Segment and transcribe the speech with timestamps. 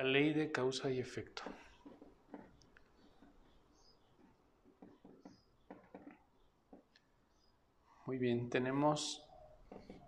[0.00, 1.42] La ley de causa y efecto.
[8.06, 9.22] Muy bien, tenemos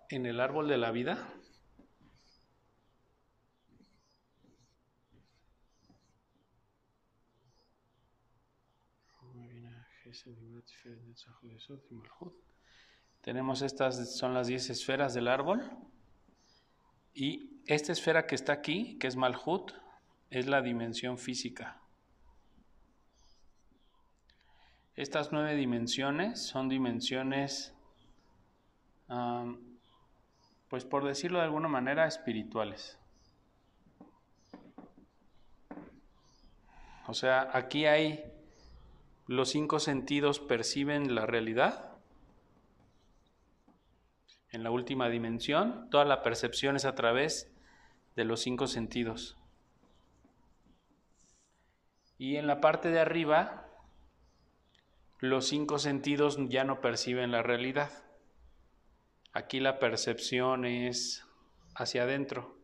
[0.09, 1.31] en el árbol de la vida.
[13.21, 15.61] Tenemos estas, son las 10 esferas del árbol.
[17.13, 19.71] Y esta esfera que está aquí, que es Malhut,
[20.29, 21.79] es la dimensión física.
[24.95, 27.73] Estas nueve dimensiones son dimensiones
[30.69, 32.97] pues por decirlo de alguna manera, espirituales.
[37.05, 38.23] O sea, aquí hay
[39.27, 41.91] los cinco sentidos perciben la realidad.
[44.51, 47.52] En la última dimensión, toda la percepción es a través
[48.15, 49.37] de los cinco sentidos.
[52.17, 53.67] Y en la parte de arriba,
[55.19, 57.91] los cinco sentidos ya no perciben la realidad.
[59.31, 61.25] Aquí la percepción es
[61.75, 62.57] hacia adentro.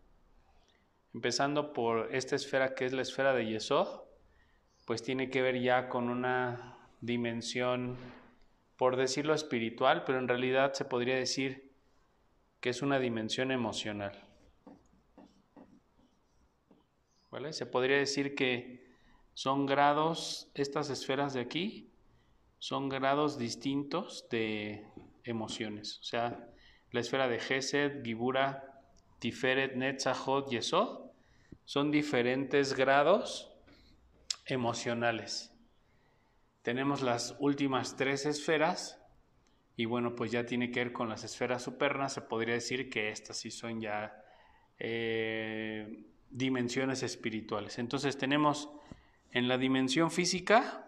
[1.14, 4.02] Empezando por esta esfera que es la esfera de Yesod,
[4.86, 7.98] pues tiene que ver ya con una dimensión,
[8.78, 11.72] por decirlo espiritual, pero en realidad se podría decir
[12.60, 14.29] que es una dimensión emocional.
[17.52, 18.84] Se podría decir que
[19.34, 21.92] son grados, estas esferas de aquí,
[22.58, 24.86] son grados distintos de
[25.24, 26.00] emociones.
[26.00, 26.50] O sea,
[26.92, 28.82] la esfera de Gesed, Gibura,
[29.20, 31.12] Tiferet, Netzachot, Yesod,
[31.66, 33.54] son diferentes grados
[34.46, 35.54] emocionales.
[36.64, 39.00] Tenemos las últimas tres esferas
[39.76, 43.12] y bueno, pues ya tiene que ver con las esferas supernas, se podría decir que
[43.12, 44.22] estas sí son ya
[44.78, 47.80] eh, dimensiones espirituales.
[47.80, 48.70] Entonces tenemos
[49.32, 50.86] en la dimensión física,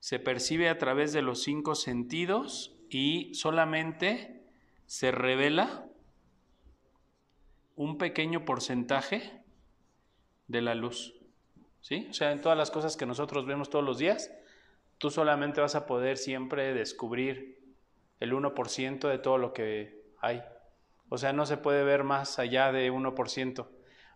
[0.00, 4.44] se percibe a través de los cinco sentidos y solamente
[4.86, 5.86] se revela
[7.76, 9.42] un pequeño porcentaje
[10.48, 11.14] de la luz.
[11.80, 12.06] ¿Sí?
[12.10, 14.30] O sea, en todas las cosas que nosotros vemos todos los días,
[14.98, 17.74] tú solamente vas a poder siempre descubrir
[18.20, 20.42] el 1% de todo lo que hay.
[21.08, 23.68] O sea, no se puede ver más allá de 1%.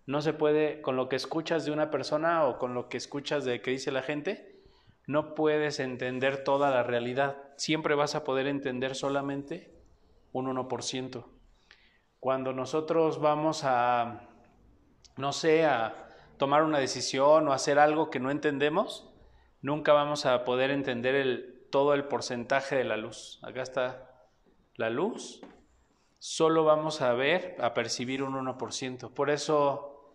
[0.07, 3.45] No se puede, con lo que escuchas de una persona o con lo que escuchas
[3.45, 4.63] de que dice la gente,
[5.07, 7.37] no puedes entender toda la realidad.
[7.57, 9.75] Siempre vas a poder entender solamente
[10.33, 11.25] un 1%.
[12.21, 14.29] Cuando nosotros vamos a,
[15.17, 19.11] no sé, a tomar una decisión o hacer algo que no entendemos,
[19.61, 23.41] nunca vamos a poder entender todo el porcentaje de la luz.
[23.43, 24.29] Acá está
[24.75, 25.43] la luz.
[26.19, 29.13] Solo vamos a ver, a percibir un 1%.
[29.13, 30.13] Por eso,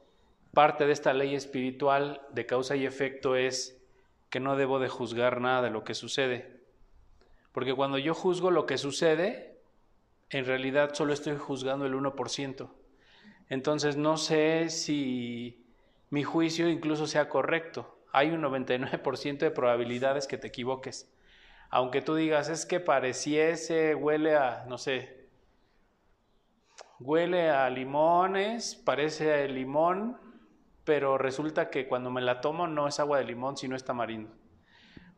[0.54, 3.82] parte de esta ley espiritual de causa y efecto es
[4.30, 6.62] que no debo de juzgar nada de lo que sucede.
[7.54, 9.62] Porque cuando yo juzgo lo que sucede,
[10.30, 12.70] en realidad solo estoy juzgando el 1%.
[13.50, 15.66] Entonces no sé si
[16.10, 18.00] mi juicio incluso sea correcto.
[18.12, 21.10] Hay un 99% de probabilidades que te equivoques.
[21.70, 25.23] Aunque tú digas, es que pareciese, huele a, no sé,
[27.04, 30.18] huele a limones, parece limón,
[30.84, 34.32] pero resulta que cuando me la tomo no es agua de limón, sino es tamarindo.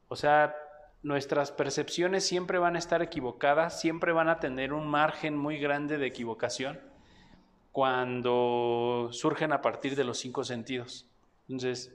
[0.08, 0.56] O sea,
[1.04, 5.98] nuestras percepciones siempre van a estar equivocadas, siempre van a tener un margen muy grande
[5.98, 6.80] de equivocación
[7.72, 11.08] cuando surgen a partir de los cinco sentidos.
[11.50, 11.94] Entonces,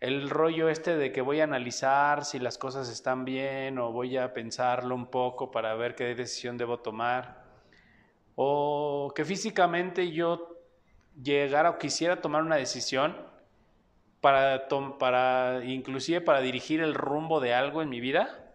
[0.00, 4.16] el rollo este de que voy a analizar si las cosas están bien o voy
[4.16, 7.41] a pensarlo un poco para ver qué decisión debo tomar,
[8.34, 10.58] o que físicamente yo
[11.22, 13.16] llegara o quisiera tomar una decisión
[14.20, 18.54] para, para inclusive para dirigir el rumbo de algo en mi vida,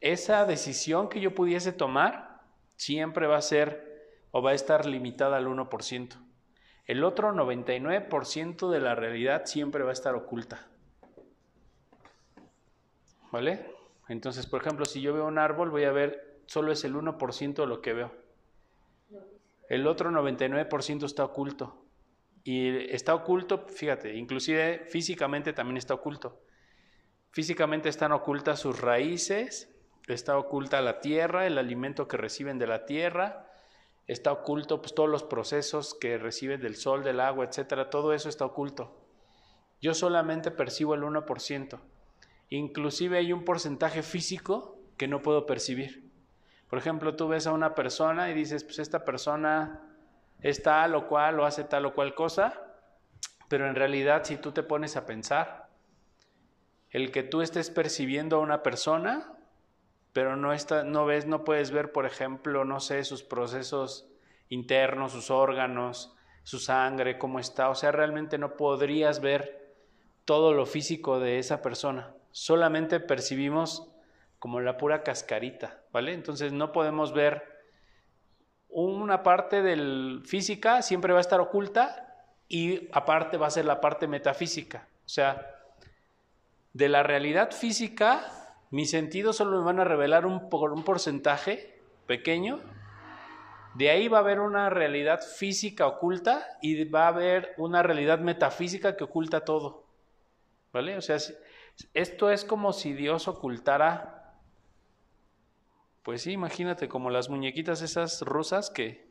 [0.00, 2.40] esa decisión que yo pudiese tomar
[2.76, 3.88] siempre va a ser
[4.30, 6.16] o va a estar limitada al 1%.
[6.84, 10.66] El otro 99% de la realidad siempre va a estar oculta.
[13.30, 13.74] ¿Vale?
[14.08, 17.54] Entonces, por ejemplo, si yo veo un árbol, voy a ver, solo es el 1%
[17.54, 18.27] de lo que veo.
[19.68, 21.84] El otro 99% está oculto.
[22.44, 26.40] Y está oculto, fíjate, inclusive físicamente también está oculto.
[27.30, 29.74] Físicamente están ocultas sus raíces,
[30.06, 33.52] está oculta la tierra, el alimento que reciben de la tierra,
[34.06, 38.30] está oculto pues, todos los procesos que reciben del sol, del agua, etcétera, todo eso
[38.30, 39.04] está oculto.
[39.82, 41.78] Yo solamente percibo el 1%.
[42.48, 46.07] Inclusive hay un porcentaje físico que no puedo percibir.
[46.68, 49.80] Por ejemplo, tú ves a una persona y dices, pues esta persona
[50.40, 52.64] es tal o cual o hace tal o cual cosa,
[53.48, 55.70] Pero en realidad, si tú te pones a pensar,
[56.90, 59.32] el que tú estés percibiendo a una persona,
[60.12, 64.06] pero no, está, no ves, no puedes ver, por ejemplo, no sé, sus procesos
[64.50, 67.70] internos, sus órganos, su sangre, cómo está.
[67.70, 69.74] O sea, realmente no podrías ver
[70.24, 72.14] todo lo físico de esa persona.
[72.32, 73.90] Solamente percibimos
[74.38, 76.12] como la pura cascarita, ¿vale?
[76.12, 77.42] Entonces no podemos ver
[78.68, 82.14] una parte del física, siempre va a estar oculta
[82.48, 84.88] y aparte va a ser la parte metafísica.
[85.04, 85.54] O sea,
[86.72, 88.26] de la realidad física,
[88.70, 92.60] mis sentidos solo me van a revelar un, un porcentaje pequeño
[93.78, 98.18] de ahí va a haber una realidad física oculta y va a haber una realidad
[98.18, 99.84] metafísica que oculta todo.
[100.72, 100.96] ¿Vale?
[100.96, 101.16] O sea,
[101.94, 104.17] esto es como si Dios ocultara,
[106.08, 109.06] pues sí, imagínate, como las muñequitas esas rusas que,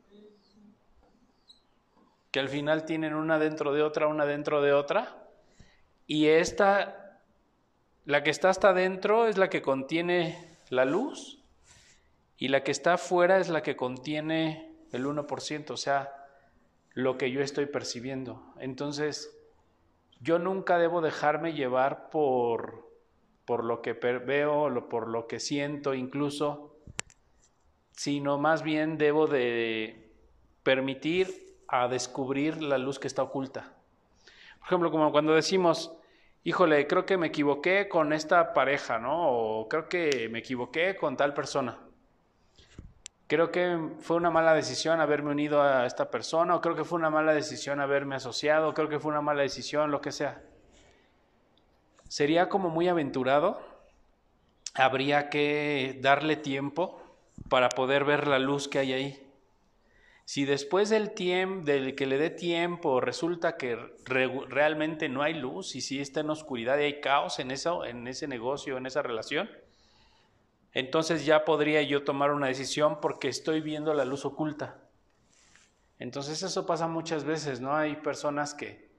[2.31, 5.29] que al final tienen una dentro de otra, una dentro de otra,
[6.07, 7.21] y esta,
[8.05, 11.43] la que está hasta adentro es la que contiene la luz,
[12.35, 16.11] y la que está afuera es la que contiene el 1%, o sea,
[16.95, 18.55] lo que yo estoy percibiendo.
[18.59, 19.37] Entonces,
[20.19, 22.89] yo nunca debo dejarme llevar por,
[23.45, 26.73] por lo que veo, por lo que siento incluso,
[27.97, 30.13] sino más bien debo de
[30.61, 33.73] permitir a descubrir la luz que está oculta.
[34.59, 35.91] Por ejemplo, como cuando decimos,
[36.43, 39.31] híjole, creo que me equivoqué con esta pareja, ¿no?
[39.31, 41.79] O creo que me equivoqué con tal persona.
[43.25, 46.99] Creo que fue una mala decisión haberme unido a esta persona, o creo que fue
[46.99, 50.43] una mala decisión haberme asociado, o creo que fue una mala decisión, lo que sea.
[52.07, 53.59] Sería como muy aventurado.
[54.75, 57.01] Habría que darle tiempo
[57.49, 59.23] para poder ver la luz que hay ahí.
[60.25, 65.75] Si después del tiempo, del que le dé tiempo, resulta que realmente no hay luz
[65.75, 69.01] y si está en oscuridad y hay caos en eso, en ese negocio, en esa
[69.01, 69.49] relación,
[70.73, 74.81] entonces ya podría yo tomar una decisión porque estoy viendo la luz oculta.
[75.97, 77.75] Entonces eso pasa muchas veces, ¿no?
[77.75, 78.91] Hay personas que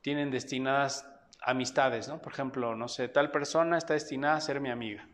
[0.00, 1.08] tienen destinadas
[1.40, 2.20] amistades, ¿no?
[2.20, 5.08] Por ejemplo, no sé, tal persona está destinada a ser mi amiga.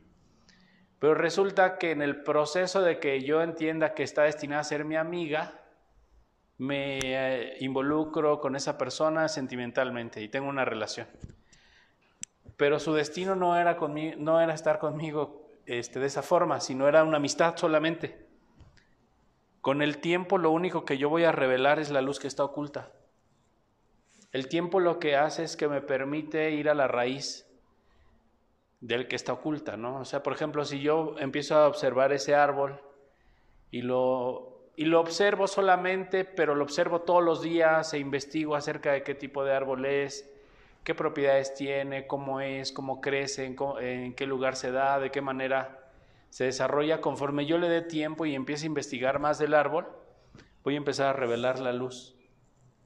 [1.02, 4.84] Pero resulta que en el proceso de que yo entienda que está destinada a ser
[4.84, 5.60] mi amiga,
[6.58, 11.08] me eh, involucro con esa persona sentimentalmente y tengo una relación.
[12.56, 16.86] Pero su destino no era, conmigo, no era estar conmigo este, de esa forma, sino
[16.86, 18.24] era una amistad solamente.
[19.60, 22.44] Con el tiempo lo único que yo voy a revelar es la luz que está
[22.44, 22.92] oculta.
[24.30, 27.51] El tiempo lo que hace es que me permite ir a la raíz
[28.82, 30.00] del que está oculta, ¿no?
[30.00, 32.80] O sea, por ejemplo, si yo empiezo a observar ese árbol
[33.70, 38.92] y lo, y lo observo solamente, pero lo observo todos los días e investigo acerca
[38.92, 40.28] de qué tipo de árbol es,
[40.82, 45.88] qué propiedades tiene, cómo es, cómo crece, en, qué lugar se da, de qué manera
[46.30, 47.00] se desarrolla.
[47.00, 49.86] Conforme yo le dé tiempo y empiece a investigar más del árbol,
[50.64, 52.16] voy a empezar a revelar la luz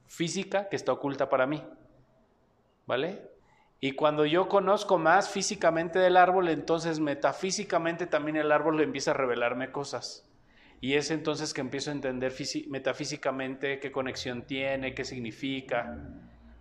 [0.04, 1.64] física que está oculta para mí.
[2.86, 3.35] ¿Vale?
[3.86, 9.14] Y cuando yo conozco más físicamente del árbol, entonces metafísicamente también el árbol empieza a
[9.14, 10.28] revelarme cosas.
[10.80, 12.34] Y es entonces que empiezo a entender
[12.66, 15.98] metafísicamente qué conexión tiene, qué significa,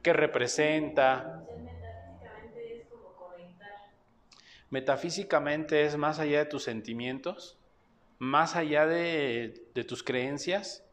[0.03, 1.44] qué representa.
[4.70, 7.58] Metafísicamente es más allá de tus sentimientos,
[8.20, 10.86] más allá de tus creencias,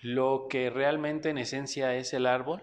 [0.00, 2.62] lo que realmente en esencia es el árbol,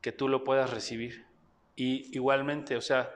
[0.00, 1.32] que tú lo puedas recibir.
[1.76, 3.12] Y igualmente, o sea,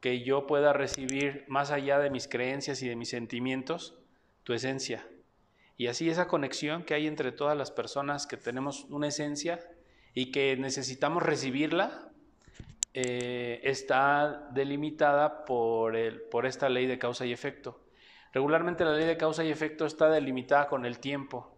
[0.00, 3.98] que yo pueda recibir más allá de mis creencias y de mis sentimientos,
[4.44, 5.06] tu esencia.
[5.76, 9.60] Y así esa conexión que hay entre todas las personas que tenemos una esencia
[10.14, 12.10] y que necesitamos recibirla,
[12.92, 17.80] eh, está delimitada por, el, por esta ley de causa y efecto.
[18.32, 21.56] Regularmente la ley de causa y efecto está delimitada con el tiempo.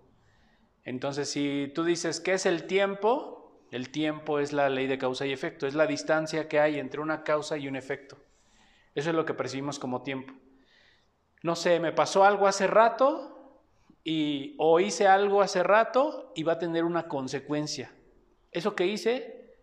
[0.84, 3.41] Entonces, si tú dices, ¿qué es el tiempo?
[3.72, 7.00] El tiempo es la ley de causa y efecto, es la distancia que hay entre
[7.00, 8.18] una causa y un efecto.
[8.94, 10.34] Eso es lo que percibimos como tiempo.
[11.42, 13.64] No sé, me pasó algo hace rato
[14.04, 17.90] y, o hice algo hace rato y va a tener una consecuencia.
[18.50, 19.56] Eso que hice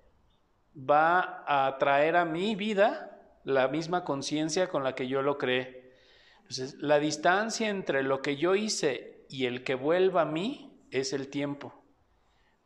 [0.75, 5.93] va a traer a mi vida la misma conciencia con la que yo lo creé.
[6.37, 11.13] Entonces, la distancia entre lo que yo hice y el que vuelva a mí es
[11.13, 11.78] el tiempo.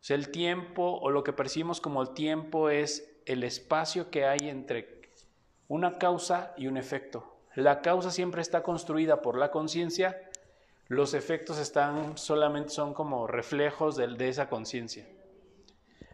[0.10, 5.01] El tiempo o lo que percibimos como el tiempo es el espacio que hay entre
[5.69, 7.38] una causa y un efecto.
[7.55, 10.29] La causa siempre está construida por la conciencia,
[10.88, 15.07] los efectos están solamente son como reflejos de, de esa conciencia.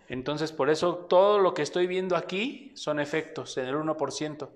[0.08, 4.50] Entonces, por eso todo lo que estoy viendo aquí son efectos en el 1%.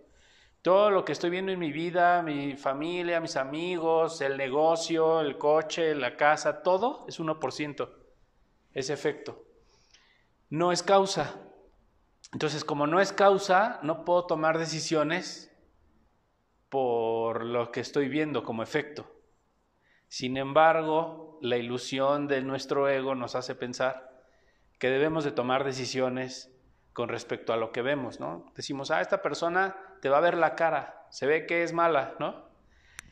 [0.61, 5.37] Todo lo que estoy viendo en mi vida, mi familia, mis amigos, el negocio, el
[5.37, 8.02] coche, la casa, todo es 1%.
[8.73, 9.45] Es efecto.
[10.49, 11.35] No es causa.
[12.31, 15.51] Entonces, como no es causa, no puedo tomar decisiones
[16.69, 19.05] por lo que estoy viendo como efecto.
[20.07, 24.11] Sin embargo, la ilusión de nuestro ego nos hace pensar
[24.79, 26.51] que debemos de tomar decisiones
[26.93, 28.51] con respecto a lo que vemos, ¿no?
[28.55, 32.15] Decimos, ah, esta persona te va a ver la cara, se ve que es mala,
[32.19, 32.49] ¿no?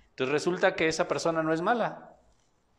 [0.09, 2.17] Entonces resulta que esa persona no es mala,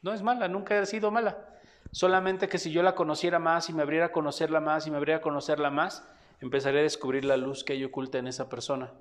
[0.03, 1.52] no es mala, nunca ha sido mala.
[1.93, 4.97] Solamente que si yo la conociera más y me abriera a conocerla más y me
[4.97, 6.05] abriera a conocerla más,
[6.41, 8.93] empezaré a descubrir la luz que hay oculta en esa persona.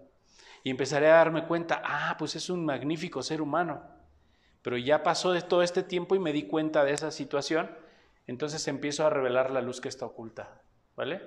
[0.63, 3.81] Y empezaré a darme cuenta, ah, pues es un magnífico ser humano.
[4.61, 7.71] Pero ya pasó de todo este tiempo y me di cuenta de esa situación
[8.27, 10.61] entonces empiezo a revelar la luz que está oculta,
[10.95, 11.21] ¿vale?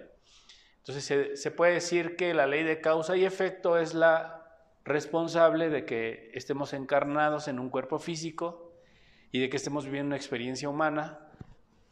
[0.78, 4.42] Entonces se, puede decir que la ley de causa y efecto es la
[4.84, 8.72] responsable de que estemos encarnados en un cuerpo físico
[9.32, 11.18] y de que estemos viviendo una experiencia humana,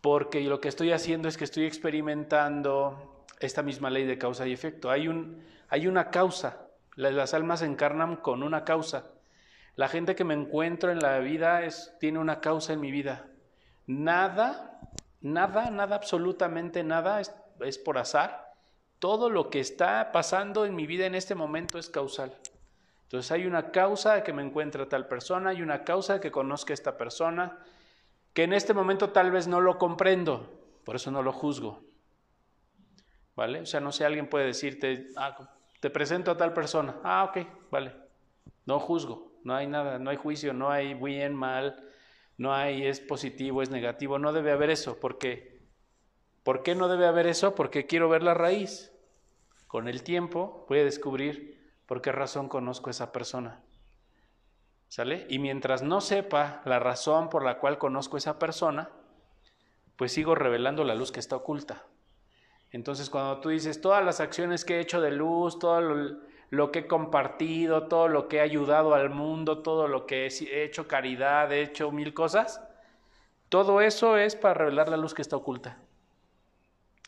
[0.02, 4.52] porque lo que estoy haciendo es que estoy experimentando esta misma ley de causa y
[4.52, 4.90] efecto.
[4.90, 6.66] Hay, un, hay una causa,
[6.96, 9.06] las almas encarnan con una causa.
[9.76, 13.26] La gente que me encuentro en la vida es, tiene una causa en mi vida.
[13.86, 14.80] Nada,
[15.20, 18.52] nada, nada, absolutamente nada es, por azar.
[18.98, 22.36] Todo lo que está pasando en mi vida en este momento es causal.
[23.04, 26.32] Entonces hay una causa de que me encuentre tal persona, hay una causa de que
[26.32, 27.58] conozca esta persona,
[28.32, 30.50] que en este momento tal vez no lo comprendo,
[30.84, 31.82] por eso no lo juzgo.
[33.34, 33.60] ¿Vale?
[33.60, 35.36] O sea, no sé, alguien puede decirte, ah,
[35.80, 36.96] te presento a tal persona.
[37.02, 37.94] Ah, ok, vale.
[38.66, 41.88] No juzgo, no hay nada, no hay juicio, no hay bien, mal,
[42.36, 45.62] no hay es positivo, es negativo, no debe haber eso, porque
[46.42, 47.54] ¿por qué no debe haber eso?
[47.54, 48.92] Porque quiero ver la raíz.
[49.66, 53.62] Con el tiempo voy a descubrir por qué razón conozco a esa persona.
[54.92, 55.24] ¿Sale?
[55.30, 58.90] Y mientras no sepa la razón por la cual conozco a esa persona,
[59.96, 61.86] pues sigo revelando la luz que está oculta.
[62.72, 66.18] Entonces, cuando tú dices todas las acciones que he hecho de luz, todo lo,
[66.50, 70.62] lo que he compartido, todo lo que he ayudado al mundo, todo lo que he
[70.62, 72.62] hecho caridad, he hecho mil cosas,
[73.48, 75.78] todo eso es para revelar la luz que está oculta.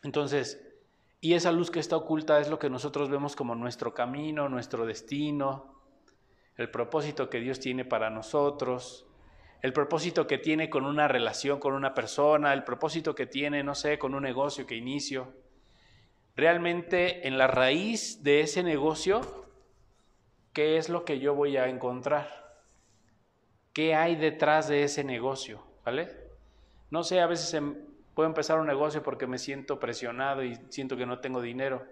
[0.02, 0.66] Entonces,
[1.20, 4.86] y esa luz que está oculta es lo que nosotros vemos como nuestro camino, nuestro
[4.86, 5.74] destino,
[6.56, 9.06] el propósito que Dios tiene para nosotros,
[9.62, 13.74] el propósito que tiene con una relación con una persona, el propósito que tiene, no
[13.74, 15.32] sé, con un negocio que inicio
[16.36, 19.46] realmente en la raíz de ese negocio,
[20.52, 22.28] ¿qué es lo que yo voy a encontrar?
[23.72, 25.64] ¿Qué hay detrás de ese negocio?
[25.84, 26.08] ¿Vale?
[26.90, 27.76] No sé, a veces em,
[28.14, 31.84] puedo empezar un negocio porque me siento presionado y siento que no tengo dinero.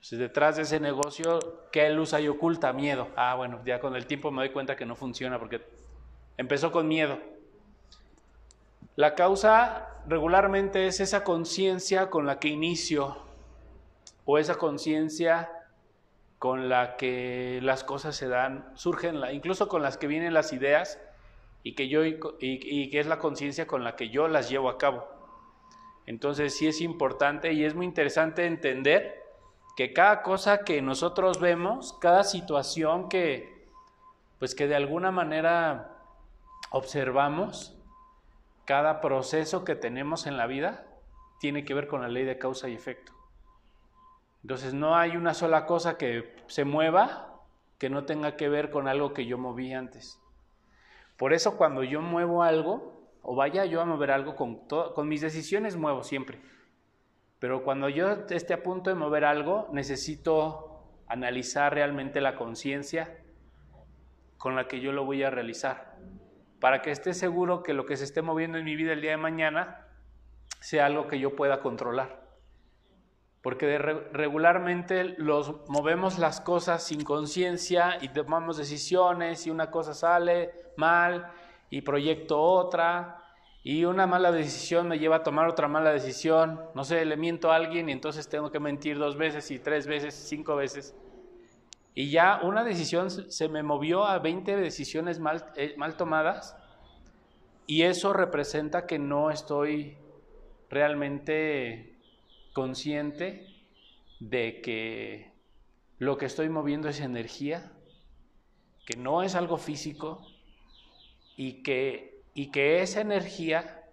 [0.00, 2.72] Entonces, detrás de ese negocio, ¿qué luz hay oculta?
[2.72, 3.08] Miedo.
[3.16, 5.60] Ah, bueno, ya con el tiempo me doy cuenta que no funciona porque
[6.38, 7.18] empezó con miedo.
[8.96, 13.18] La causa regularmente es esa conciencia con la que inicio
[14.24, 15.50] o esa conciencia
[16.38, 20.98] con la que las cosas se dan, surgen, incluso con las que vienen las ideas
[21.62, 24.78] y que, yo, y, que es la conciencia con la que yo las llevo a
[24.78, 25.06] cabo.
[26.06, 29.19] Entonces sí es importante y es muy interesante entender
[29.80, 33.66] que cada cosa que nosotros vemos, cada situación que,
[34.38, 35.96] pues que de alguna manera
[36.70, 37.74] observamos,
[38.66, 40.84] cada proceso que tenemos en la vida,
[41.38, 43.12] tiene que ver con la ley de causa y efecto.
[44.42, 47.40] Entonces no hay una sola cosa que se mueva
[47.78, 50.20] que no tenga que ver con algo que yo moví antes.
[51.16, 55.22] Por eso cuando yo muevo algo, o vaya yo a mover algo, con, con mis
[55.22, 56.38] decisiones muevo siempre.
[57.40, 63.18] Pero cuando yo esté a punto de mover algo, necesito analizar realmente la conciencia
[64.38, 65.96] con la que yo lo voy a realizar.
[66.60, 69.12] Para que esté seguro que lo que se esté moviendo en mi vida el día
[69.12, 69.88] de mañana
[70.60, 72.20] sea algo que yo pueda controlar
[73.42, 80.52] porque regularmente los movemos las cosas sin conciencia y tomamos decisiones y una cosa sale
[80.76, 81.30] mal
[81.70, 83.19] y proyecto otra
[83.62, 87.52] y una mala decisión me lleva a tomar otra mala decisión, no sé, le miento
[87.52, 90.94] a alguien y entonces tengo que mentir dos veces y tres veces, cinco veces.
[91.94, 96.56] Y ya una decisión se me movió a 20 decisiones mal, eh, mal tomadas
[97.66, 99.96] y eso representa que no estoy
[100.70, 101.98] realmente
[102.52, 103.46] consciente
[104.20, 105.32] de que
[105.98, 107.72] lo que estoy moviendo es energía,
[108.86, 110.26] que no es algo físico
[111.36, 112.09] y que,
[112.40, 113.84] y que esa energía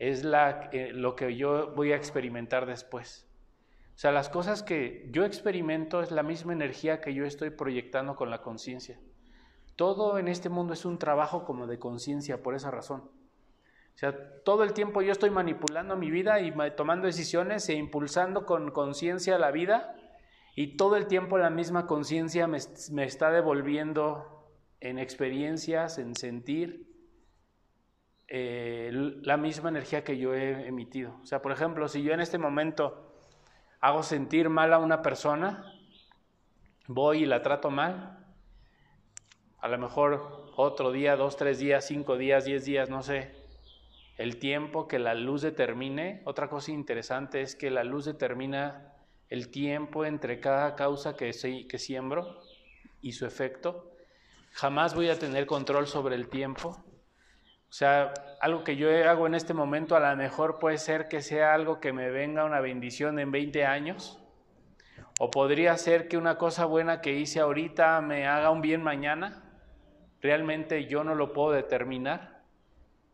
[0.00, 3.28] es la, lo que yo voy a experimentar después.
[3.94, 8.16] O sea, las cosas que yo experimento es la misma energía que yo estoy proyectando
[8.16, 8.98] con la conciencia.
[9.76, 13.02] Todo en este mundo es un trabajo como de conciencia por esa razón.
[13.02, 18.46] O sea, todo el tiempo yo estoy manipulando mi vida y tomando decisiones e impulsando
[18.46, 19.94] con conciencia la vida
[20.56, 22.58] y todo el tiempo la misma conciencia me,
[22.90, 26.91] me, está devolviendo en experiencias, en sentir
[28.34, 28.88] eh,
[29.24, 31.14] la misma energía que yo he emitido.
[31.22, 33.12] O sea, por ejemplo, si yo en este momento
[33.78, 35.70] hago sentir mal a una persona,
[36.86, 38.24] voy y la trato mal,
[39.58, 43.34] a lo mejor otro día, dos, tres días, cinco días, diez días, no sé,
[44.16, 46.22] el tiempo que la luz determine.
[46.24, 48.94] Otra cosa interesante es que la luz determina
[49.28, 51.32] el tiempo entre cada causa que,
[51.68, 52.38] que siembro
[53.02, 53.92] y su efecto.
[54.52, 56.82] Jamás voy a tener control sobre el tiempo.
[57.72, 58.12] O sea,
[58.42, 61.80] algo que yo hago en este momento a lo mejor puede ser que sea algo
[61.80, 64.22] que me venga una bendición en 20 años.
[65.18, 69.42] O podría ser que una cosa buena que hice ahorita me haga un bien mañana
[70.20, 72.42] realmente yo no lo puedo determinar.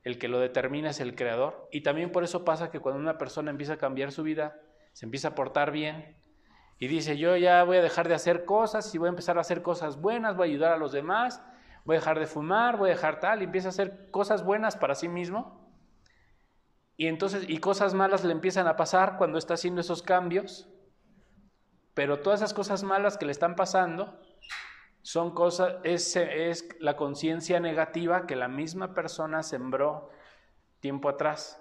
[0.02, 1.68] El que lo determina es el creador.
[1.70, 4.60] Y también por eso pasa que cuando una persona empieza a cambiar su vida,
[4.92, 6.16] se empieza a portar bien
[6.80, 9.42] y dice, yo ya voy a dejar de hacer cosas y voy a empezar a
[9.42, 11.44] hacer cosas buenas, voy a ayudar a los demás,
[11.88, 14.76] voy a dejar de fumar, voy a dejar tal, y empieza a hacer cosas buenas
[14.76, 15.73] para sí mismo.
[16.99, 20.68] Y entonces, y cosas malas le empiezan a pasar cuando está haciendo esos cambios.
[21.95, 24.21] Pero todas esas cosas malas que le están pasando
[25.00, 30.11] son cosas, es, es la conciencia negativa que la misma persona sembró
[30.80, 31.59] tiempo atrás.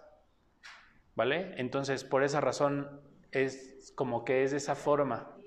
[1.15, 1.53] ¿Vale?
[1.55, 2.99] Entonces, por esa razón
[3.31, 5.37] es como que es de esa forma.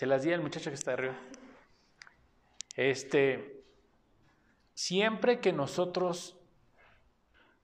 [0.00, 1.14] Se las di al muchacho que está arriba.
[2.74, 3.62] Este,
[4.72, 6.38] siempre que nosotros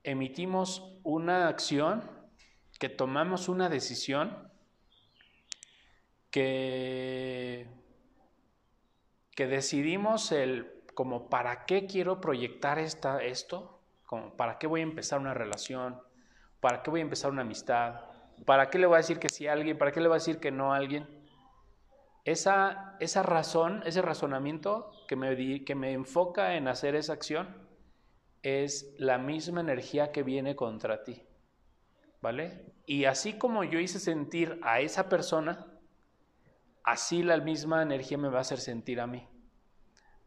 [0.03, 2.07] emitimos una acción,
[2.77, 4.51] que tomamos una decisión
[6.29, 7.67] que,
[9.31, 14.83] que decidimos el como para qué quiero proyectar esta, esto, como para qué voy a
[14.83, 15.99] empezar una relación,
[16.59, 18.01] para qué voy a empezar una amistad,
[18.45, 20.19] para qué le voy a decir que sí a alguien, para qué le voy a
[20.19, 21.16] decir que no a alguien.
[22.27, 27.55] Esa, esa razón, ese razonamiento que me, que me enfoca en hacer esa acción
[28.43, 31.23] es la misma energía que viene contra ti.
[32.21, 32.73] ¿vale?
[32.85, 35.67] Y así como yo hice sentir a esa persona,
[36.83, 39.25] así la misma energía me va a hacer sentir a mí.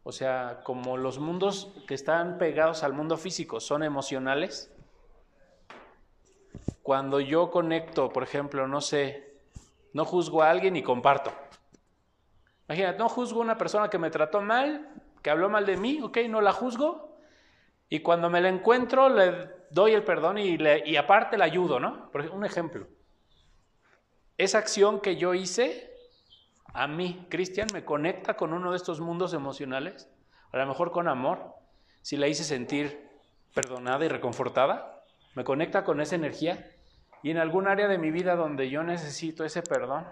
[0.01, 4.73] O sea, como los mundos que están pegados al mundo físico son emocionales,
[6.81, 9.35] cuando yo conecto, por ejemplo, no sé,
[9.93, 11.31] no juzgo a alguien y comparto.
[12.71, 14.87] Imagínate, no juzgo a una persona que me trató mal,
[15.21, 17.17] que habló mal de mí, ok, no la juzgo,
[17.89, 21.81] y cuando me la encuentro le doy el perdón y, le, y aparte le ayudo,
[21.81, 22.09] ¿no?
[22.11, 22.87] Por un ejemplo.
[24.37, 25.93] Esa acción que yo hice,
[26.73, 30.09] a mí, Cristian, me conecta con uno de estos mundos emocionales,
[30.53, 31.53] a lo mejor con amor,
[32.01, 33.05] si la hice sentir
[33.53, 35.03] perdonada y reconfortada,
[35.35, 36.71] me conecta con esa energía
[37.21, 40.07] y en algún área de mi vida donde yo necesito ese perdón,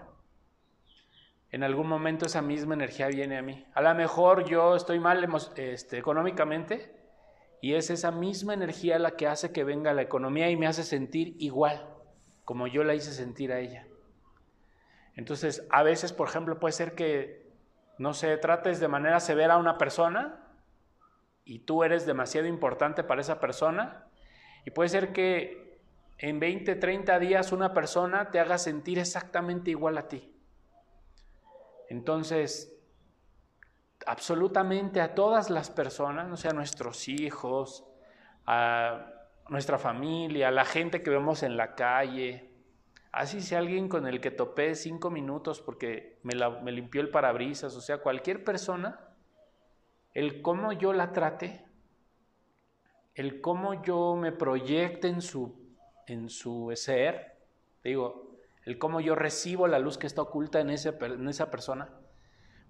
[1.50, 3.66] en algún momento esa misma energía viene a mí.
[3.74, 6.94] A lo mejor yo estoy mal este, económicamente,
[7.60, 10.82] y es esa misma energía la que hace que venga la economía y me hace
[10.82, 11.86] sentir igual,
[12.44, 13.86] como yo la hice sentir a ella.
[15.14, 17.46] Entonces, a veces, por ejemplo, puede ser que,
[17.98, 20.40] no sé, trates de manera severa a una persona
[21.44, 24.06] y tú eres demasiado importante para esa persona.
[24.64, 25.78] Y puede ser que
[26.16, 30.32] en 20, 30 días una persona te haga sentir exactamente igual a ti.
[31.90, 32.72] Entonces,
[34.06, 37.84] absolutamente a todas las personas, no sea, nuestros hijos,
[38.46, 39.12] a
[39.48, 42.48] nuestra familia, a la gente que vemos en la calle.
[43.10, 47.74] Así sea alguien con el que topé cinco minutos porque me, me limpió el parabrisas,
[47.74, 49.00] o sea, cualquier persona,
[50.14, 51.66] el cómo yo la trate,
[53.16, 55.74] el cómo yo me proyecte en su,
[56.06, 57.36] en su ser,
[57.82, 58.29] digo,
[58.64, 61.88] el cómo yo recibo la luz que está oculta en, ese, en esa persona,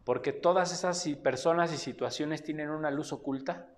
[0.04, 3.68] porque todas esas personas y situaciones tienen una luz oculta.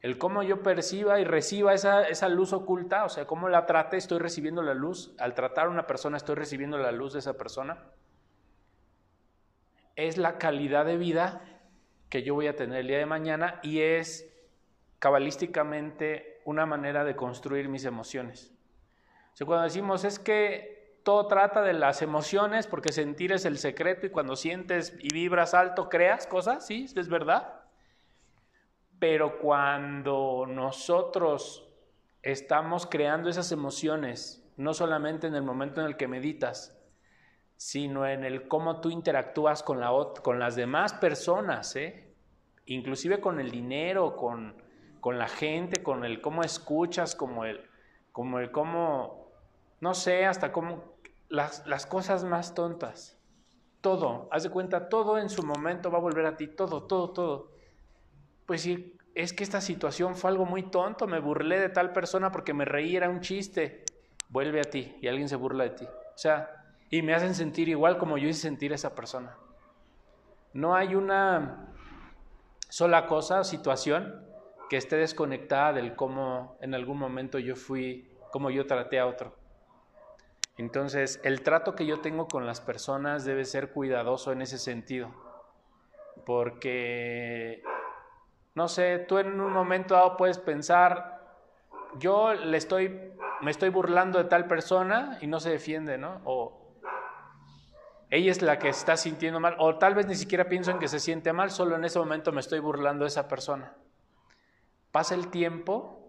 [0.00, 3.98] El cómo yo perciba y reciba esa, esa luz oculta, o sea, cómo la trate,
[3.98, 5.14] estoy recibiendo la luz.
[5.18, 7.84] Al tratar a una persona, estoy recibiendo la luz de esa persona.
[9.96, 11.42] Es la calidad de vida
[12.08, 14.32] que yo voy a tener el día de mañana y es
[14.98, 18.52] cabalísticamente una manera de construir mis emociones.
[19.32, 23.58] O sea, cuando decimos es que todo trata de las emociones, porque sentir es el
[23.58, 27.60] secreto y cuando sientes y vibras alto creas cosas, sí, es verdad.
[28.98, 31.66] Pero cuando nosotros
[32.22, 36.76] estamos creando esas emociones, no solamente en el momento en el que meditas,
[37.56, 39.90] sino en el cómo tú interactúas con, la,
[40.22, 42.14] con las demás personas, ¿eh?
[42.64, 44.54] inclusive con el dinero, con,
[45.00, 47.60] con, la gente, con el cómo escuchas, como el,
[48.12, 49.19] como el cómo,
[49.80, 50.96] no sé, hasta cómo
[51.28, 53.18] las, las cosas más tontas.
[53.80, 57.10] Todo, haz de cuenta, todo en su momento va a volver a ti, todo, todo,
[57.10, 57.50] todo.
[58.46, 62.30] Pues sí, es que esta situación fue algo muy tonto, me burlé de tal persona
[62.30, 63.84] porque me reí, era un chiste.
[64.28, 65.84] Vuelve a ti y alguien se burla de ti.
[65.84, 69.36] O sea, y me hacen sentir igual como yo hice sentir a esa persona.
[70.52, 71.72] No hay una
[72.68, 74.24] sola cosa, situación,
[74.68, 79.39] que esté desconectada del cómo en algún momento yo fui, cómo yo traté a otro.
[80.60, 85.10] Entonces, el trato que yo tengo con las personas debe ser cuidadoso en ese sentido,
[86.26, 87.62] porque
[88.54, 91.18] no sé, tú en un momento dado puedes pensar,
[91.98, 96.20] yo le estoy, me estoy burlando de tal persona y no se defiende, ¿no?
[96.26, 96.76] O
[98.10, 100.88] ella es la que está sintiendo mal, o tal vez ni siquiera pienso en que
[100.88, 103.72] se siente mal, solo en ese momento me estoy burlando de esa persona.
[104.92, 105.99] Pasa el tiempo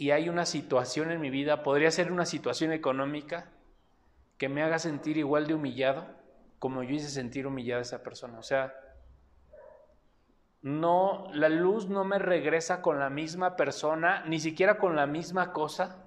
[0.00, 3.50] y hay una situación en mi vida, podría ser una situación económica,
[4.38, 6.06] que me haga sentir igual de humillado
[6.58, 8.38] como yo hice sentir humillada a esa persona.
[8.38, 8.72] O sea,
[10.62, 15.52] no, la luz no me regresa con la misma persona, ni siquiera con la misma
[15.52, 16.02] cosa,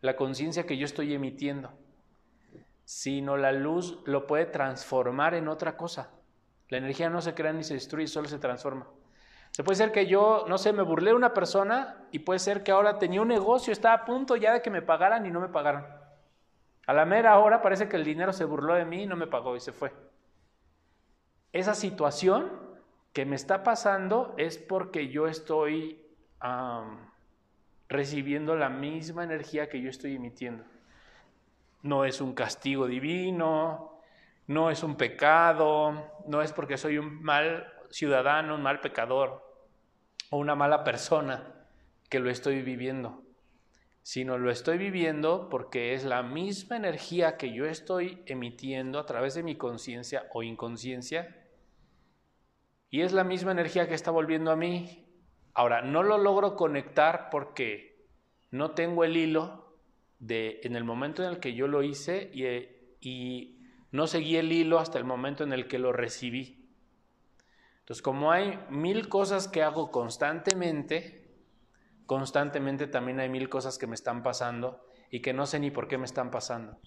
[0.00, 1.72] la conciencia que yo estoy emitiendo,
[2.84, 6.12] sino la luz lo puede transformar en otra cosa.
[6.68, 8.86] La energía no se crea ni se destruye, solo se transforma.
[9.62, 12.98] Puede ser que yo, no sé, me burlé una persona y puede ser que ahora
[12.98, 15.86] tenía un negocio, estaba a punto ya de que me pagaran y no me pagaron.
[16.86, 19.28] A la mera hora parece que el dinero se burló de mí y no me
[19.28, 19.92] pagó y se fue.
[21.52, 22.50] Esa situación
[23.12, 26.04] que me está pasando es porque yo estoy
[27.88, 30.64] recibiendo la misma energía que yo estoy emitiendo.
[31.82, 34.00] No es un castigo divino,
[34.48, 39.40] no es un pecado, no es porque soy un mal ciudadano, un mal pecador
[40.30, 41.54] o una mala persona
[42.10, 43.22] que lo estoy viviendo,
[44.02, 49.34] sino lo estoy viviendo porque es la misma energía que yo estoy emitiendo a través
[49.34, 51.40] de mi conciencia o inconsciencia
[52.90, 55.06] y es la misma energía que está volviendo a mí.
[55.52, 58.08] Ahora, no lo logro conectar porque
[58.50, 59.78] no tengo el hilo
[60.18, 62.44] de en el momento en el que yo lo hice y,
[63.08, 63.60] y
[63.92, 66.63] no seguí el hilo hasta el momento en el que lo recibí.
[67.84, 71.36] Entonces, como hay mil cosas que hago constantemente,
[72.06, 75.86] constantemente también hay mil cosas que me están pasando y que no sé ni por
[75.86, 76.78] qué me están pasando.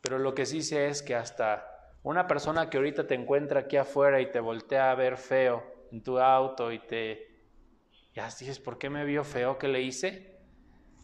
[0.00, 1.64] Pero lo que sí sé es que hasta
[2.02, 6.02] una persona que ahorita te encuentra aquí afuera y te voltea a ver feo en
[6.02, 7.28] tu auto y te...
[8.12, 9.56] Ya dices, ¿por qué me vio feo?
[9.56, 10.36] ¿Qué le hice?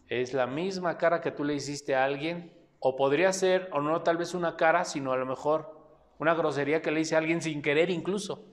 [0.09, 2.53] Es la misma cara que tú le hiciste a alguien.
[2.79, 5.71] O podría ser, o no tal vez una cara, sino a lo mejor
[6.19, 8.51] una grosería que le hice a alguien sin querer incluso.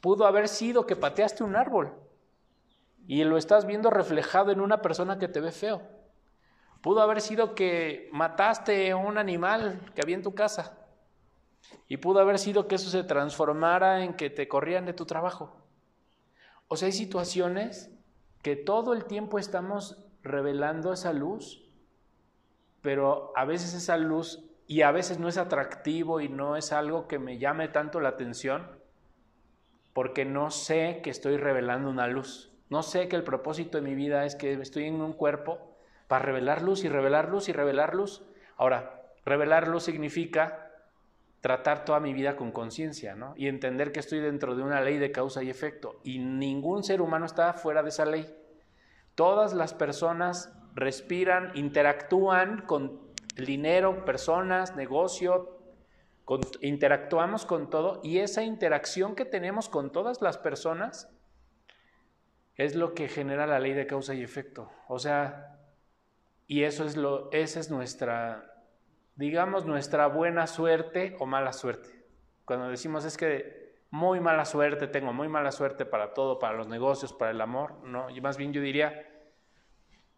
[0.00, 1.92] Pudo haber sido que pateaste un árbol
[3.06, 5.82] y lo estás viendo reflejado en una persona que te ve feo.
[6.80, 10.78] Pudo haber sido que mataste un animal que había en tu casa.
[11.88, 15.56] Y pudo haber sido que eso se transformara en que te corrían de tu trabajo.
[16.68, 17.90] O sea, hay situaciones
[18.42, 21.68] que todo el tiempo estamos revelando esa luz,
[22.80, 27.08] pero a veces esa luz, y a veces no es atractivo y no es algo
[27.08, 28.79] que me llame tanto la atención,
[29.92, 32.52] porque no sé que estoy revelando una luz.
[32.68, 35.76] No sé que el propósito de mi vida es que estoy en un cuerpo
[36.06, 38.22] para revelar luz y revelar luz y revelar luz.
[38.56, 40.70] Ahora, revelar luz significa
[41.40, 43.34] tratar toda mi vida con conciencia, ¿no?
[43.36, 47.00] Y entender que estoy dentro de una ley de causa y efecto y ningún ser
[47.00, 48.32] humano está fuera de esa ley.
[49.14, 53.00] Todas las personas respiran, interactúan con
[53.36, 55.59] dinero, personas, negocio,
[56.60, 61.10] interactuamos con todo y esa interacción que tenemos con todas las personas
[62.54, 64.70] es lo que genera la ley de causa y efecto.
[64.86, 65.58] O sea,
[66.46, 68.54] y eso es lo, esa es nuestra,
[69.16, 72.04] digamos, nuestra buena suerte o mala suerte.
[72.44, 76.68] Cuando decimos es que muy mala suerte, tengo muy mala suerte para todo, para los
[76.68, 79.09] negocios, para el amor, no, y más bien yo diría,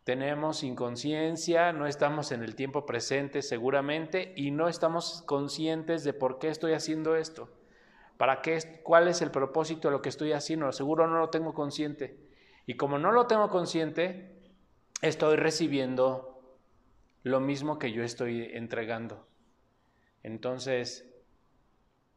[0.04, 6.40] tenemos inconsciencia, no estamos en el tiempo presente seguramente y no estamos conscientes de por
[6.40, 7.48] qué estoy haciendo esto.
[8.16, 8.58] ¿Para qué?
[8.82, 10.70] ¿Cuál es el propósito de lo que estoy haciendo?
[10.72, 12.18] Seguro no lo tengo consciente.
[12.66, 14.40] Y como no lo tengo consciente,
[15.02, 16.56] estoy recibiendo
[17.22, 19.28] lo mismo que yo estoy entregando.
[20.24, 21.08] Entonces,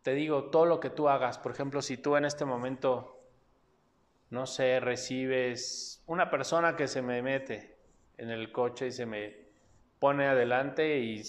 [0.01, 3.19] te digo, todo lo que tú hagas, por ejemplo, si tú en este momento,
[4.31, 7.74] no sé, recibes una persona que se me mete
[8.17, 9.35] en el coche y se me
[9.99, 11.21] pone adelante y,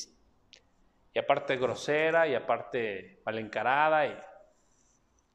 [1.14, 4.16] y aparte grosera y aparte mal encarada y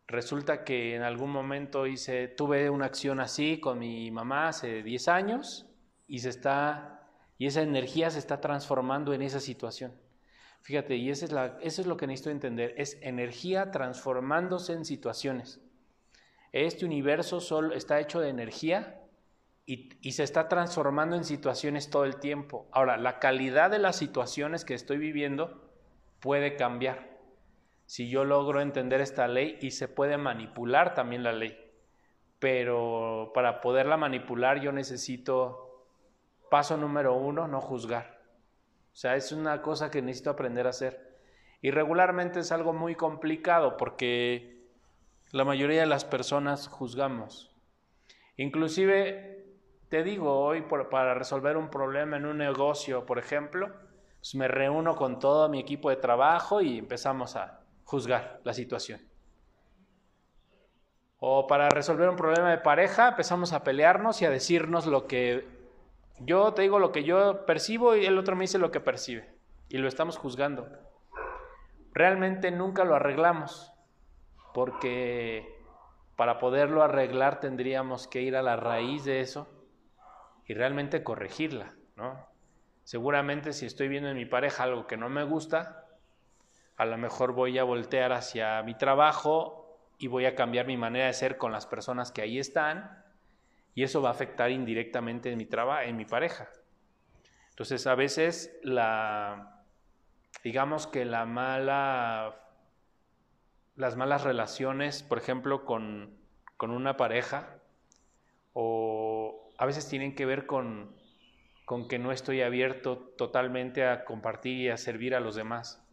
[0.07, 5.07] resulta que en algún momento hice, tuve una acción así con mi mamá hace 10
[5.07, 5.67] años
[6.07, 7.01] y se está
[7.37, 9.93] y esa energía se está transformando en esa situación.
[10.61, 14.85] Fíjate, y eso es, la, eso es lo que necesito entender, es energía transformándose en
[14.85, 15.59] situaciones.
[16.51, 19.00] Este universo solo está hecho de energía
[19.71, 22.67] y, se está transformando en situaciones todo el tiempo.
[22.73, 25.71] Ahora, la calidad de las situaciones que estoy viviendo
[26.19, 27.17] puede cambiar.
[27.85, 31.57] Si yo logro entender esta ley y se puede manipular también la ley.
[32.39, 35.85] Pero para poderla manipular yo necesito,
[36.49, 38.19] paso número uno, no juzgar.
[38.91, 41.17] O sea, es una cosa que necesito aprender a hacer.
[41.61, 44.67] Y regularmente es algo muy complicado porque
[45.31, 47.55] la mayoría de las personas juzgamos.
[48.35, 49.40] Inclusive
[49.91, 53.73] te digo, hoy para resolver un problema en un negocio, por ejemplo,
[54.19, 59.01] pues me reúno con todo mi equipo de trabajo y empezamos a juzgar la situación.
[61.19, 65.45] O para resolver un problema de pareja, empezamos a pelearnos y a decirnos lo que
[66.19, 69.35] yo te digo lo que yo percibo y el otro me dice lo que percibe.
[69.67, 70.69] Y lo estamos juzgando.
[71.91, 73.73] Realmente nunca lo arreglamos,
[74.53, 75.53] porque
[76.15, 79.60] para poderlo arreglar tendríamos que ir a la raíz de eso
[80.51, 82.27] y realmente corregirla, ¿no?
[82.83, 85.85] Seguramente si estoy viendo en mi pareja algo que no me gusta,
[86.75, 91.05] a lo mejor voy a voltear hacia mi trabajo y voy a cambiar mi manera
[91.05, 93.01] de ser con las personas que ahí están
[93.75, 96.49] y eso va a afectar indirectamente en mi trabajo, en mi pareja.
[97.51, 99.63] Entonces, a veces la
[100.43, 102.35] digamos que la mala
[103.77, 106.17] las malas relaciones, por ejemplo, con,
[106.57, 107.55] con una pareja
[108.51, 109.00] o
[109.61, 110.89] a veces tienen que ver con,
[111.65, 115.87] con que no estoy abierto totalmente a compartir y a servir a los demás.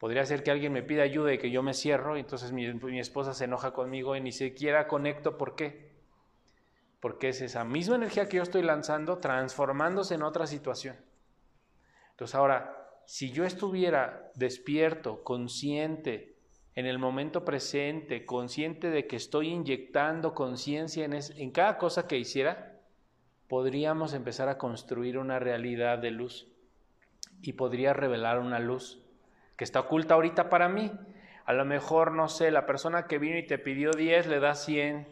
[0.00, 2.98] Podría ser que alguien me pida ayuda y que yo me cierro, entonces mi, mi,
[2.98, 5.38] esposa se enoja conmigo y ni siquiera conecto.
[5.38, 5.92] ¿Por qué?
[6.98, 10.96] Porque es esa misma energía que yo estoy lanzando transformándose en otra situación.
[12.10, 16.36] Entonces ahora, si yo estuviera despierto, consciente,
[16.74, 22.18] en el momento presente, consciente de que estoy inyectando conciencia en, en cada cosa que
[22.18, 22.73] hiciera,
[23.54, 26.48] podríamos empezar a construir una realidad de luz
[27.40, 29.00] y podría revelar una luz
[29.56, 30.90] que está oculta ahorita para mí.
[31.44, 34.56] A lo mejor, no sé, la persona que vino y te pidió 10 le da
[34.56, 35.06] 100.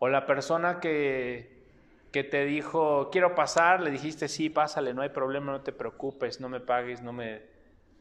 [0.00, 1.68] O la persona que,
[2.10, 6.40] que te dijo, quiero pasar, le dijiste, sí, pásale, no hay problema, no te preocupes,
[6.40, 7.42] no me pagues, no, me,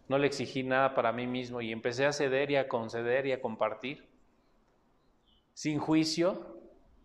[0.07, 1.61] no le exigí nada para mí mismo.
[1.61, 4.07] Y empecé a ceder y a conceder y a compartir.
[5.53, 6.58] Sin juicio,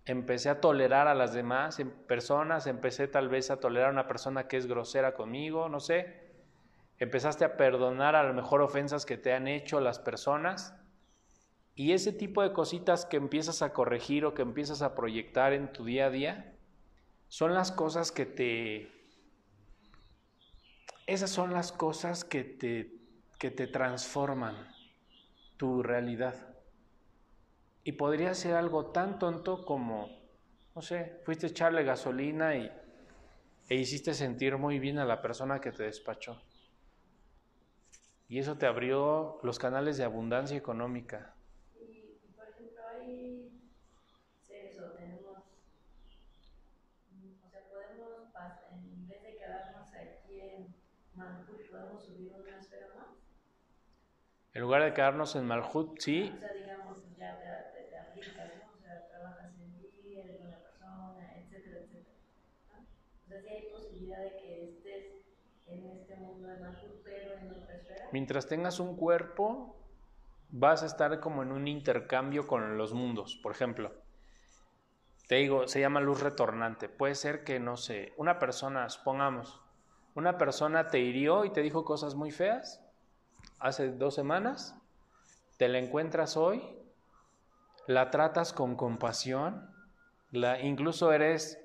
[0.06, 4.48] empecé a tolerar a las demás personas, empecé tal vez a tolerar a una persona
[4.48, 6.24] que es grosera conmigo, no sé.
[6.98, 10.74] Empezaste a perdonar a lo mejor ofensas que te han hecho las personas.
[11.74, 15.72] Y ese tipo de cositas que empiezas a corregir o que empiezas a proyectar en
[15.72, 16.56] tu día a día,
[17.28, 18.92] son las cosas que te...
[21.06, 22.92] Esas son las cosas que te,
[23.38, 24.68] que te transforman
[25.56, 26.53] tu realidad.
[27.84, 30.08] Y podría ser algo tan tonto como,
[30.74, 32.68] no sé, fuiste a echarle gasolina y,
[33.68, 36.42] e hiciste sentir muy bien a la persona que te despachó.
[38.28, 41.34] Y eso te abrió los canales de abundancia económica.
[41.74, 43.50] Y, por ejemplo, hay
[44.42, 45.38] seres o tenemos,
[47.44, 48.28] o sea, podemos,
[48.72, 50.74] en vez de quedarnos aquí en
[51.14, 53.16] Malhut, podemos subir una esfera más.
[54.54, 56.32] En lugar de quedarnos en Malhut, sí.
[56.34, 58.20] O sea, digamos, ya te,
[58.72, 62.16] o sea, trabajas en ti, eres buena persona, etcétera, etcétera.
[63.23, 63.23] O
[68.12, 69.76] Mientras tengas un cuerpo,
[70.50, 73.36] vas a estar como en un intercambio con los mundos.
[73.42, 73.92] Por ejemplo,
[75.26, 76.88] te digo, se llama luz retornante.
[76.88, 79.60] Puede ser que, no sé, una persona, supongamos,
[80.14, 82.80] una persona te hirió y te dijo cosas muy feas
[83.58, 84.76] hace dos semanas,
[85.56, 86.62] te la encuentras hoy
[87.86, 89.70] la tratas con compasión,
[90.30, 91.63] la, incluso eres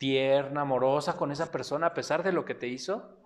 [0.00, 3.18] tierna, amorosa con esa persona a pesar de lo que te hizo.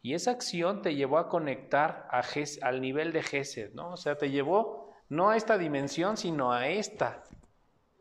[0.00, 2.22] Y esa acción te llevó a conectar a
[2.62, 3.92] al nivel de Gesed, ¿no?
[3.92, 7.22] O sea, te llevó no a esta dimensión, sino a esta.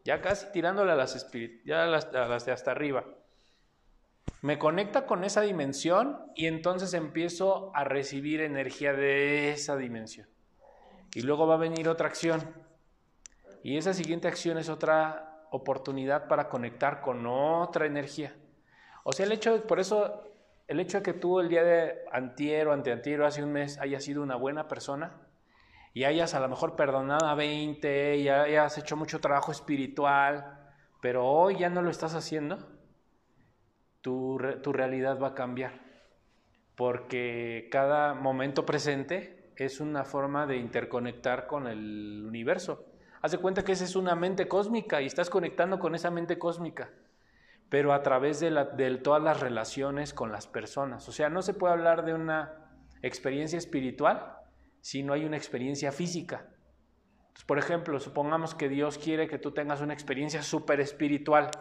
[0.05, 1.29] Ya casi tirándole a las,
[1.65, 3.03] ya a las de hasta arriba.
[4.41, 10.27] Me conecta con esa dimensión y entonces empiezo a recibir energía de esa dimensión.
[11.13, 12.41] Y luego va a venir otra acción
[13.63, 18.33] Y esa siguiente acción es otra oportunidad para conectar con otra energía.
[19.03, 20.23] O sea, el hecho, por eso,
[20.67, 23.77] el hecho de que tú el día de antier o anteantier o hace un mes
[23.79, 25.27] hayas sido una buena persona
[25.93, 31.27] y hayas a lo mejor perdonado a 20 y hayas hecho mucho trabajo espiritual, pero
[31.27, 32.57] hoy ya no lo estás haciendo,
[33.99, 35.81] tu, tu realidad va a cambiar.
[36.75, 42.90] Porque cada momento presente es una forma de interconectar con el universo.
[43.21, 46.39] Haz de cuenta que esa es una mente cósmica y estás conectando con esa mente
[46.39, 46.89] cósmica,
[47.69, 51.07] pero a través de, todas las relaciones con las personas.
[51.07, 52.53] O sea, no se puede hablar de una
[53.03, 54.37] experiencia espiritual
[54.81, 56.47] si no hay una experiencia física.
[57.45, 61.51] por ejemplo, supongamos que Dios quiere que tú tengas una experiencia súper espiritual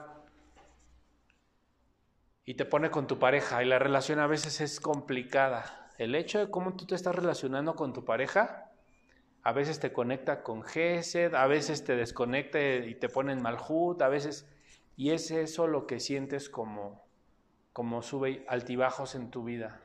[2.44, 5.90] y te pone con tu pareja y la relación a veces es complicada.
[5.98, 8.69] El hecho de cómo tú te estás relacionando con tu pareja
[9.42, 14.00] a veces te conecta con Gesed, a veces te desconecta y te pone en Malhut,
[14.02, 14.48] a veces...
[14.96, 17.06] Y es eso lo que sientes como,
[17.72, 19.80] como sube altibajos en tu vida.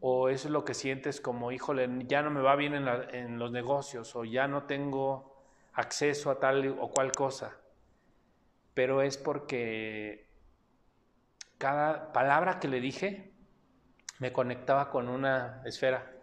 [0.00, 3.52] O es lo que sientes como, híjole, ya no me va bien en, en los
[3.52, 5.36] negocios, o ya no tengo
[5.72, 7.56] acceso a tal o cual cosa.
[8.74, 10.28] Pero es porque
[11.58, 13.32] cada palabra que le dije
[14.18, 16.17] me conectaba con una esfera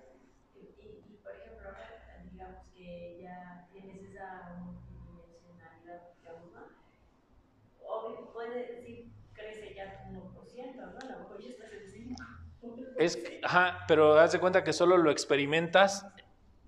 [12.98, 16.06] Es, ajá, pero haz de cuenta que solo lo experimentas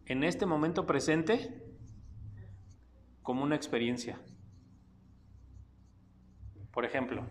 [0.06, 1.64] en este momento presente
[3.24, 4.20] como una experiencia.
[6.72, 7.26] Por ejemplo,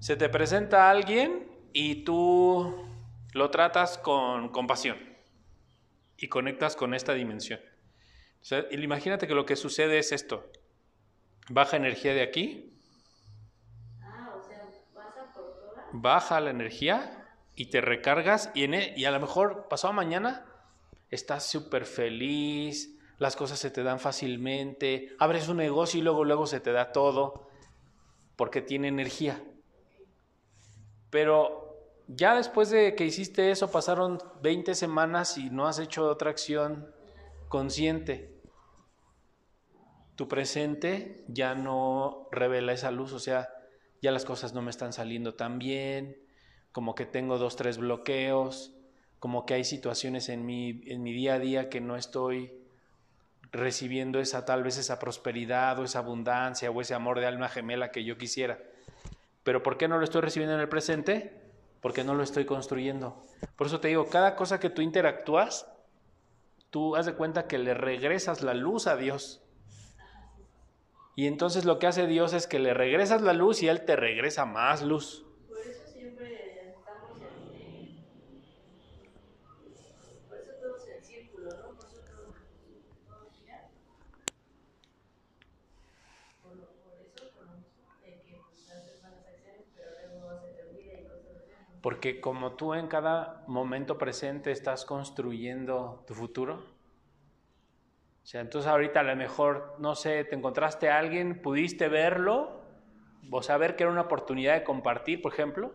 [0.00, 2.84] se te presenta alguien y tú
[3.32, 4.98] lo tratas con compasión
[6.16, 7.60] y conectas con esta dimensión.
[8.72, 10.50] imagínate que lo que sucede es esto.
[11.48, 12.76] Baja energía de aquí.
[14.00, 14.68] Ah, o sea,
[15.92, 17.21] baja la energía
[17.54, 20.46] y te recargas y, en, e, y a lo mejor pasado mañana
[21.10, 26.46] estás súper feliz, las cosas se te dan fácilmente, abres un negocio y luego, luego
[26.46, 27.48] se te da todo
[28.36, 29.42] porque tiene energía.
[31.10, 31.62] Pero
[32.08, 36.92] ya después de que hiciste eso pasaron 20 semanas y no has hecho otra acción
[37.48, 38.40] consciente.
[40.16, 43.48] Tu presente ya no revela esa luz, o sea,
[44.00, 46.16] ya las cosas no me están saliendo tan bien,
[46.72, 48.74] como que tengo dos, tres bloqueos,
[49.18, 52.52] como que hay situaciones en mi, en mi día a día que no estoy
[53.52, 57.92] recibiendo esa tal vez esa prosperidad o esa abundancia o ese amor de alma gemela
[57.92, 58.58] que yo quisiera.
[59.44, 61.40] Pero ¿por qué no lo estoy recibiendo en el presente?
[61.80, 63.24] Porque no lo estoy construyendo.
[63.56, 65.68] Por eso te digo, cada cosa que tú interactúas,
[66.70, 69.42] tú haz de cuenta que le regresas la luz a Dios.
[71.14, 73.96] Y entonces lo que hace Dios es que le regresas la luz y Él te
[73.96, 75.26] regresa más luz.
[91.82, 96.64] Porque como tú en cada momento presente estás construyendo tu futuro.
[98.22, 102.62] O sea, entonces ahorita a lo mejor, no sé, te encontraste a alguien, pudiste verlo,
[103.30, 105.74] o saber que era una oportunidad de compartir, por ejemplo,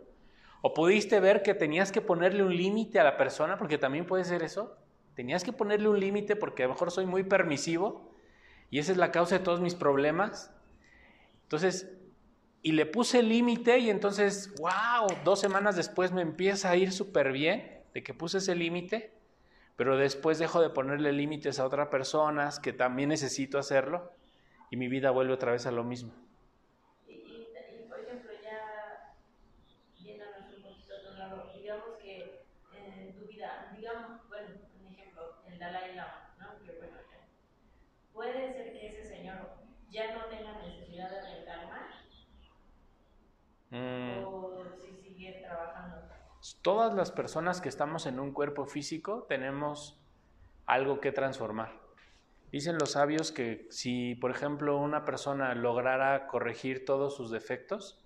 [0.61, 4.23] o pudiste ver que tenías que ponerle un límite a la persona, porque también puede
[4.23, 4.77] ser eso.
[5.13, 8.11] Tenías que ponerle un límite porque a lo mejor soy muy permisivo
[8.69, 10.53] y esa es la causa de todos mis problemas.
[11.43, 11.96] Entonces,
[12.61, 17.31] y le puse límite y entonces, wow, dos semanas después me empieza a ir súper
[17.31, 19.11] bien de que puse ese límite,
[19.75, 24.11] pero después dejo de ponerle límites a otras personas que también necesito hacerlo
[24.71, 26.11] y mi vida vuelve otra vez a lo mismo.
[39.89, 41.87] Ya no tenga necesidad de reencarnar
[43.71, 44.23] Mm.
[46.55, 49.99] Todas las personas que estamos en un cuerpo físico tenemos
[50.65, 51.73] algo que transformar.
[52.51, 58.03] Dicen los sabios que si, por ejemplo, una persona lograra corregir todos sus defectos,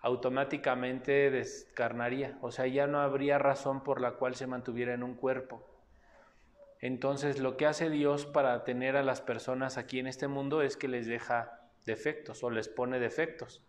[0.00, 5.14] automáticamente descarnaría, o sea, ya no habría razón por la cual se mantuviera en un
[5.14, 5.66] cuerpo.
[6.80, 10.78] Entonces, lo que hace Dios para tener a las personas aquí en este mundo es
[10.78, 13.62] que les deja defectos o les pone defectos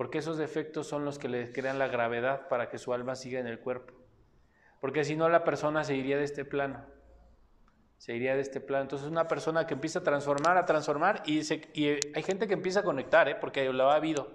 [0.00, 3.38] porque esos defectos son los que le crean la gravedad para que su alma siga
[3.38, 3.92] en el cuerpo.
[4.80, 6.86] Porque si no, la persona se iría de este plano.
[7.98, 8.84] se iría de este plano.
[8.84, 11.40] Entonces una persona que empieza a transformar, a transformar, y,
[11.74, 13.34] y hay gente que empieza a conectar, ¿eh?
[13.34, 14.26] porque lo ha habido.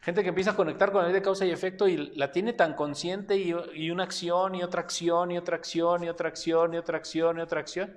[0.00, 2.52] Gente que empieza a conectar con la ley de causa y efecto y la tiene
[2.52, 6.74] tan consciente y, y, una acción y otra acción y otra acción y otra acción
[6.74, 7.96] y otra acción y otra acción.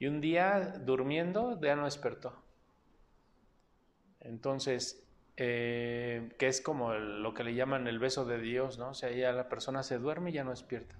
[0.00, 2.42] Y un día durmiendo ya no despertó.
[4.18, 5.01] Entonces,
[5.36, 8.90] eh, que es como lo que le llaman el beso de Dios, ¿no?
[8.90, 10.96] O sea, ya la persona se duerme y ya no despierta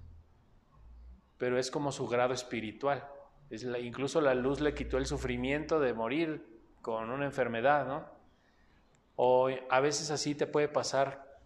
[1.43, 3.05] pero es como su grado espiritual.
[3.49, 8.05] Es incluso la luz le quitó el sufrimiento de morir con una enfermedad, ¿no?
[9.17, 11.37] O a veces así te puede pasar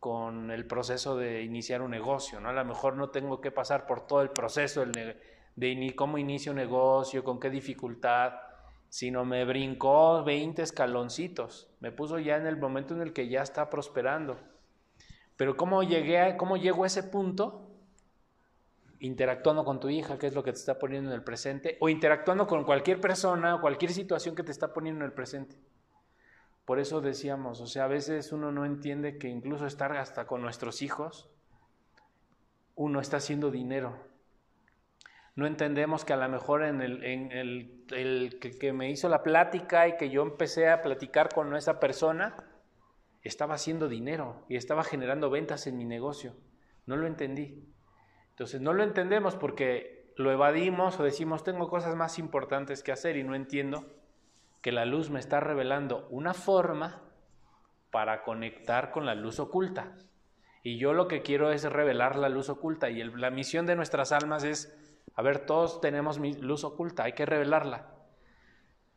[0.00, 2.48] con el proceso de iniciar un negocio, ¿no?
[2.48, 5.20] A lo mejor no tengo que pasar por todo el proceso de,
[5.54, 8.32] de cómo inicio un negocio, con qué dificultad,
[8.96, 13.42] sino me brincó 20 escaloncitos, me puso ya en el momento en el que ya
[13.42, 14.38] está prosperando.
[15.36, 17.62] Pero ¿cómo llegué a, cómo llego a ese punto?
[18.98, 21.90] interactuando con tu hija, que es lo que te está poniendo en el presente, o
[21.90, 25.58] interactuando con cualquier persona cualquier situación que te está poniendo en el presente.
[26.64, 30.40] Por eso decíamos, o sea, a veces uno no entiende que incluso estar hasta con
[30.40, 31.28] nuestros hijos,
[32.74, 34.15] uno está haciendo dinero.
[35.36, 40.08] No entendemos que a lo mejor en el, que me hizo la plática y que
[40.08, 42.34] yo empecé a platicar con esa persona,
[43.22, 46.34] estaba haciendo dinero y estaba generando ventas en mi negocio.
[46.86, 47.68] No lo entendí.
[48.30, 53.16] Entonces no lo entendemos porque lo evadimos o decimos tengo cosas más importantes que hacer
[53.18, 53.84] y no entiendo
[54.62, 57.02] que la luz me está revelando una forma
[57.90, 59.96] para conectar con la luz oculta.
[60.62, 64.12] Y yo lo que quiero es revelar la luz oculta y la misión de nuestras
[64.12, 64.76] almas es,
[65.16, 67.86] a ver, todos tenemos luz oculta, hay que revelarla.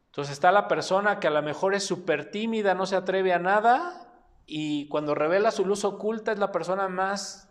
[0.08, 3.40] Entonces está la persona que a lo mejor es súper tímida, no se atreve a
[3.40, 4.12] nada
[4.46, 7.50] y cuando revela su luz oculta es la persona más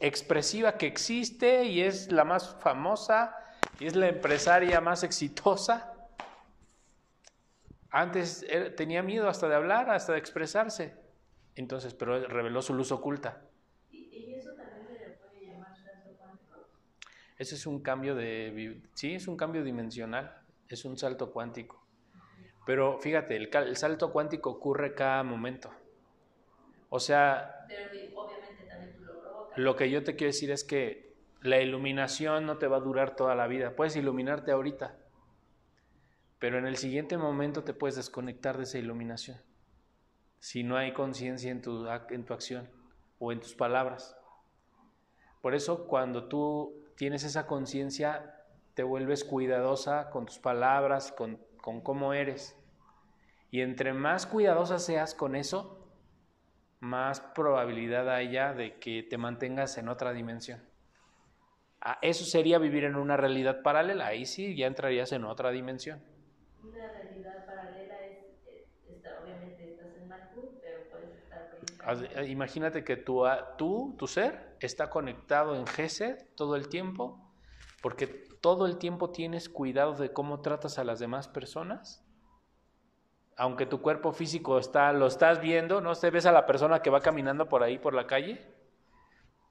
[0.00, 3.36] expresiva que existe y es la más famosa
[3.78, 5.94] y es la empresaria más exitosa.
[7.90, 8.44] Antes
[8.76, 10.94] tenía miedo hasta de hablar, hasta de expresarse.
[11.54, 13.42] Entonces, pero reveló su luz oculta.
[13.90, 16.68] ¿Y eso también se puede llamar salto cuántico?
[17.40, 18.82] Ese es un cambio de...
[18.92, 21.82] Sí, es un cambio dimensional, es un salto cuántico.
[22.66, 25.70] Pero fíjate, el, el salto cuántico ocurre cada momento.
[26.90, 27.64] O sea...
[27.66, 27.88] Pero
[29.56, 33.16] lo que yo te quiero decir es que la iluminación no te va a durar
[33.16, 33.74] toda la vida.
[33.74, 34.98] Puedes iluminarte ahorita,
[36.38, 39.40] pero en el siguiente momento te puedes desconectar de esa iluminación.
[40.40, 42.68] Si no hay conciencia en tu, en tu acción
[43.18, 44.14] o en tus palabras.
[45.40, 48.44] Por eso cuando tú tienes esa conciencia,
[48.74, 52.58] te vuelves cuidadosa con tus palabras, con, con cómo eres.
[53.50, 55.88] Y entre más cuidadosa seas con eso,
[56.78, 60.60] más probabilidad haya de que te mantengas en otra dimensión.
[61.80, 66.02] Ah, eso sería vivir en una realidad paralela, ahí sí ya entrarías en otra dimensión.
[66.62, 68.26] Una realidad paralela es,
[69.24, 70.06] obviamente estás en
[70.60, 71.56] pero puedes estar...
[71.62, 71.79] Eh,
[72.28, 73.24] imagínate que tu,
[73.56, 77.32] tú, tu ser, está conectado en Gesed todo el tiempo,
[77.82, 82.04] porque todo el tiempo tienes cuidado de cómo tratas a las demás personas
[83.40, 86.90] aunque tu cuerpo físico está, lo estás viendo, no se ves a la persona que
[86.90, 88.46] va caminando por ahí por la calle,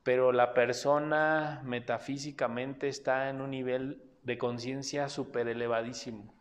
[0.04, 6.36] pero la persona metafísicamente está en un nivel de conciencia súper elevadísimo.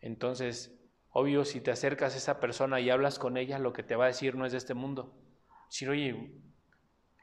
[0.00, 0.75] Entonces,
[1.18, 4.04] obvio, si te acercas a esa persona y hablas con ella, lo que te va
[4.04, 5.14] a decir no es de este mundo.
[5.64, 6.30] Decir, oye,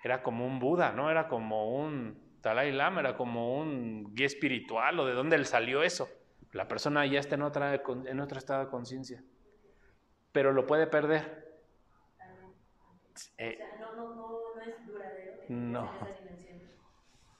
[0.04, 1.12] era como un Buda, ¿no?
[1.12, 5.84] Era como un Dalai Lama, era como un guía espiritual, o de dónde le salió
[5.84, 6.10] eso.
[6.54, 9.24] La persona ya está en, otra, en otro estado de conciencia,
[10.32, 11.62] pero lo puede perder.
[13.38, 15.34] Eh, no, no, no, es duradero.
[15.50, 15.91] No.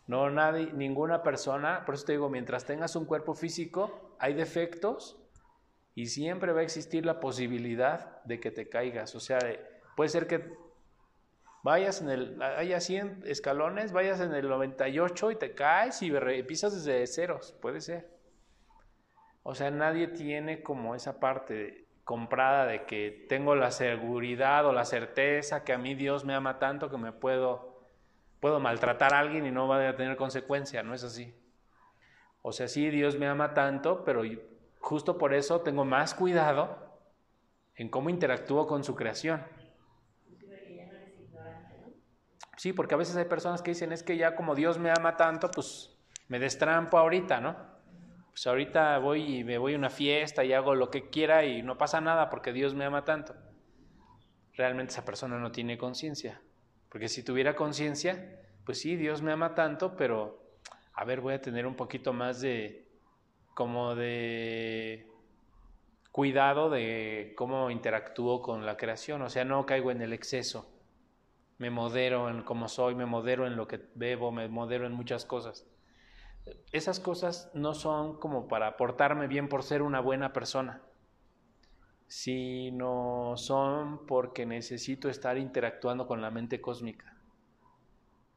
[0.06, 5.22] No, nadie, ninguna persona, por eso te digo, mientras tengas un cuerpo físico, hay defectos
[5.95, 9.15] y siempre va a existir la posibilidad de que te caigas.
[9.15, 9.39] O sea,
[9.95, 10.53] puede ser que
[11.61, 16.11] vayas en el, haya 100 escalones, vayas en el 98 y te caes y
[16.43, 18.09] pisas desde ceros, puede ser.
[19.43, 24.85] O sea, nadie tiene como esa parte comprada de que tengo la seguridad o la
[24.85, 27.81] certeza que a mí Dios me ama tanto que me puedo,
[28.39, 31.33] puedo maltratar a alguien y no va a tener consecuencia, no es así.
[32.41, 34.23] O sea, sí, Dios me ama tanto, pero
[34.84, 36.99] justo por eso tengo más cuidado
[37.75, 39.41] en cómo interactúo con su creación.
[42.57, 45.17] Sí, porque a veces hay personas que dicen, es que ya como Dios me ama
[45.17, 47.73] tanto, pues me destrampo ahorita, ¿no?
[48.34, 51.61] pues ahorita voy y me voy a una fiesta y hago lo que quiera y
[51.61, 53.36] no pasa nada porque Dios me ama tanto.
[54.55, 56.41] Realmente esa persona no tiene conciencia.
[56.89, 60.57] Porque si tuviera conciencia, pues sí, Dios me ama tanto, pero
[60.93, 62.82] a ver, voy a tener un poquito más de,
[63.54, 65.08] como de
[66.12, 70.72] cuidado de cómo interactúo con la creación, o sea, no caigo en el exceso,
[71.58, 75.26] me modero en cómo soy, me modero en lo que bebo, me modero en muchas
[75.26, 75.66] cosas.
[76.72, 80.84] Esas cosas no son como para portarme bien por ser una buena persona,
[82.06, 87.18] sino son porque necesito estar interactuando con la mente cósmica.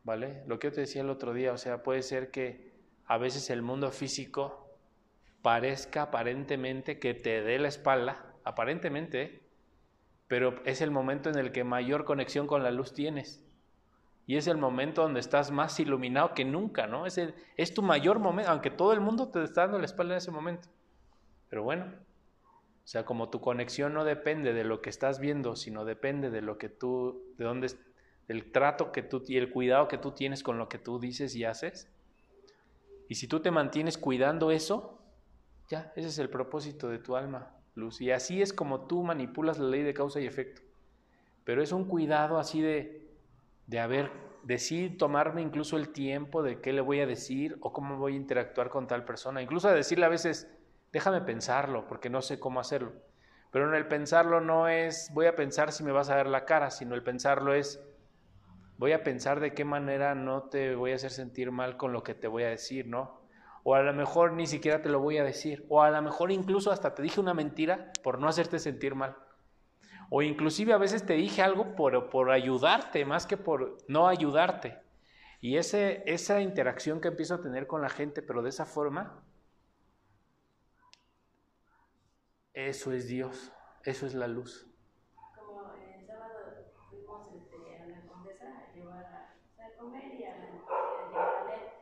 [0.04, 0.44] ¿Vale?
[0.46, 2.72] Lo que yo te decía el otro día, o sea, puede ser que
[3.06, 4.65] a veces el mundo físico
[5.46, 9.42] parezca aparentemente que te dé la espalda, aparentemente,
[10.26, 13.44] pero es el momento en el que mayor conexión con la luz tienes.
[14.26, 17.06] Y es el momento donde estás más iluminado que nunca, ¿no?
[17.06, 17.20] Es,
[17.56, 20.32] es tu mayor momento, aunque todo el mundo te está dando la espalda en ese
[20.32, 20.68] momento.
[21.48, 25.84] Pero bueno, o sea, como tu conexión no depende de lo que estás viendo, sino
[25.84, 27.68] depende de lo que tú, de dónde,
[28.26, 31.36] del trato que tú y el cuidado que tú tienes con lo que tú dices
[31.36, 31.88] y haces.
[33.08, 34.96] Y si tú te mantienes cuidando eso,
[35.68, 38.00] ya, ese es el propósito de tu alma, luz.
[38.00, 40.62] Y así es como tú manipulas la ley de causa y efecto.
[41.44, 43.08] Pero es un cuidado así de,
[43.66, 44.10] de haber,
[44.46, 48.16] decir, tomarme incluso el tiempo de qué le voy a decir o cómo voy a
[48.16, 49.42] interactuar con tal persona.
[49.42, 50.48] Incluso a decirle a veces,
[50.92, 52.92] déjame pensarlo, porque no sé cómo hacerlo.
[53.50, 56.44] Pero en el pensarlo no es, voy a pensar si me vas a ver la
[56.44, 57.82] cara, sino el pensarlo es,
[58.78, 62.04] voy a pensar de qué manera no te voy a hacer sentir mal con lo
[62.04, 63.25] que te voy a decir, ¿no?
[63.68, 66.30] O a lo mejor ni siquiera te lo voy a decir, o a lo mejor
[66.30, 69.16] incluso hasta te dije una mentira por no hacerte sentir mal.
[70.08, 74.78] O inclusive a veces te dije algo por, por ayudarte, más que por no ayudarte.
[75.40, 79.24] Y ese, esa interacción que empiezo a tener con la gente, pero de esa forma,
[82.54, 83.52] eso es Dios,
[83.82, 84.70] eso es la luz.
[85.34, 90.36] Como el sábado fuimos este, a la condesa a llevar a, a comer y a,
[90.36, 91.72] llevar a leer.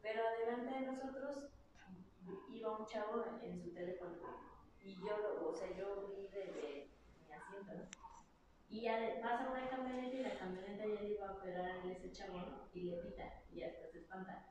[0.00, 1.18] Pero adelante de nosotros
[2.58, 4.16] iba un chavo en su teléfono.
[4.82, 6.88] Y yo, o sea, yo vi desde
[8.70, 8.86] y
[9.22, 12.96] pasa una camioneta y la camioneta ya iba a operar a ese chabón y le
[12.98, 14.46] pita y hasta se espanta.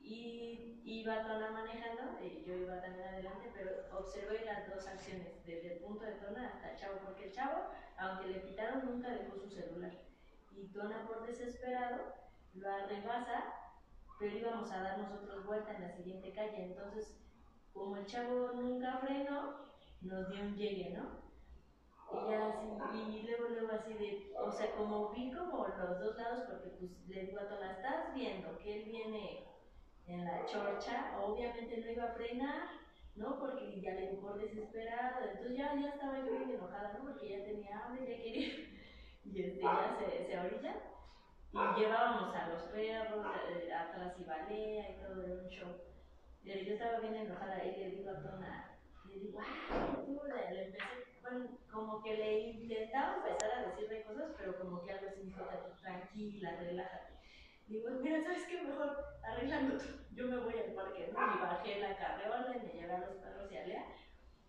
[0.00, 5.74] Y iba Tona manejando, y yo iba también adelante, pero observé las dos acciones, desde
[5.74, 7.68] el punto de Tona hasta el chavo, porque el chavo,
[7.98, 9.92] aunque le pitaron, nunca dejó su celular.
[10.50, 12.14] Y Tona, por desesperado,
[12.54, 13.54] lo arrebasa,
[14.22, 16.66] pero íbamos a dar nosotros vuelta en la siguiente calle.
[16.66, 17.18] Entonces,
[17.72, 19.66] como el chavo nunca frenó,
[20.00, 21.22] nos dio un llegue, ¿no?
[22.12, 26.16] Y ya así, y luego, luego así de, o sea, como vi como los dos
[26.16, 29.44] lados, porque pues le digo a estás viendo que él viene
[30.06, 32.68] en la chorcha, obviamente no iba a frenar,
[33.16, 33.40] ¿no?
[33.40, 37.10] Porque ya le por desesperado, entonces ya, ya estaba yo bien enojada, ¿no?
[37.10, 38.54] Porque ya tenía hambre, ya quería,
[39.24, 40.76] y este, ya se, se orilla,
[41.52, 45.76] y llevábamos a los perros, eh, atrás y balea y todo, era un show.
[46.44, 48.78] Yo estaba bien enojada y le digo a Tona,
[49.08, 54.58] le digo, ¡ah, le empecé bueno, como que le intentaba empezar a decirle cosas, pero
[54.58, 55.44] como que algo así dijo,
[55.80, 57.12] tranquila, relájate.
[57.68, 58.60] Digo, mira, ¿sabes qué?
[58.60, 59.78] Mejor arreglando
[60.14, 61.18] Yo me voy al parque, ¿no?
[61.18, 63.84] Y bajé la carreola y me llevé a los perros y a Lea.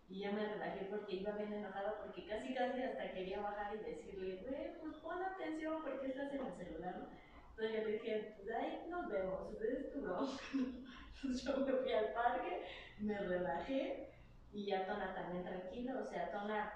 [0.10, 3.80] Y ya me relajé porque iba bien enojada porque casi casi hasta quería bajar y
[3.80, 7.08] decirle, güey, pues pon atención porque estás en el celular.
[7.49, 10.43] Entonces yo le dije, pues ahí nos vemos, es tu bronca.
[10.54, 12.66] Entonces yo me fui al parque,
[12.99, 14.10] me relajé
[14.51, 16.72] y ya Tona también tranquilo, o sea, Tona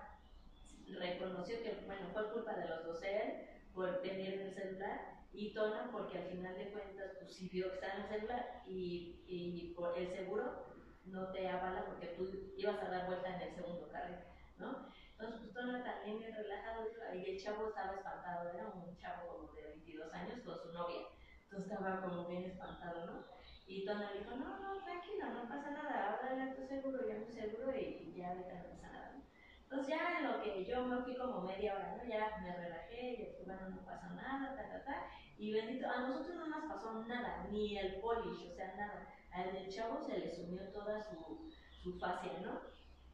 [0.99, 5.89] reconoció que, bueno, fue culpa de los dos él por tener el celular y Tona
[5.91, 9.73] porque al final de cuentas, pues sí vio que estaba en el celular y, y
[9.75, 10.76] por el seguro
[11.12, 14.18] no te avala porque tú ibas a dar vuelta en el segundo carril,
[14.58, 14.88] ¿no?
[15.20, 16.86] Entonces, pues también bien relajado
[17.16, 21.08] y el chavo estaba espantado, era un chavo como de 22 años con su novia,
[21.43, 23.26] entonces estaba como bien espantado, ¿no?
[23.66, 27.34] Y Tona dijo, no, no, tranquila, no pasa nada, háblale a tu seguro, ya tu
[27.34, 29.22] seguro y, ya ahorita no pasa nada.
[29.64, 32.03] Entonces ya en lo que yo me fui como media hora, ¿no?
[32.08, 35.10] Ya me relajé, y dije, bueno, no pasa nada, ta, ta, ta.
[35.38, 39.08] Y bendito, a nosotros no nos pasó nada, ni el polish, o sea, nada.
[39.32, 41.51] Al del chavo se le sumió toda su,
[41.82, 42.61] su fascia, ¿no?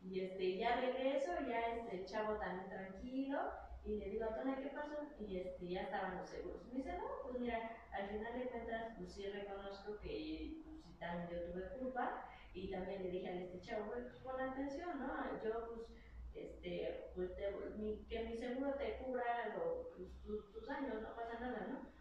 [0.01, 3.39] Y este, ya regreso, ya este, el chavo también tranquilo,
[3.85, 4.95] y le digo Tona, ¿qué pasó?
[5.19, 6.65] Y este, ya estaban los seguros.
[6.67, 11.29] Me dice, no, pues mira, al final de cuentas, pues sí reconozco que pues, también
[11.29, 12.29] yo tuve culpa.
[12.53, 15.43] Y también le dije a este chavo, pues pon atención, ¿no?
[15.43, 15.87] Yo, pues,
[16.33, 17.31] este, pues
[17.77, 21.93] mi, que mi seguro te cubra lo, pues, tus, años, no pasa nada, ¿no?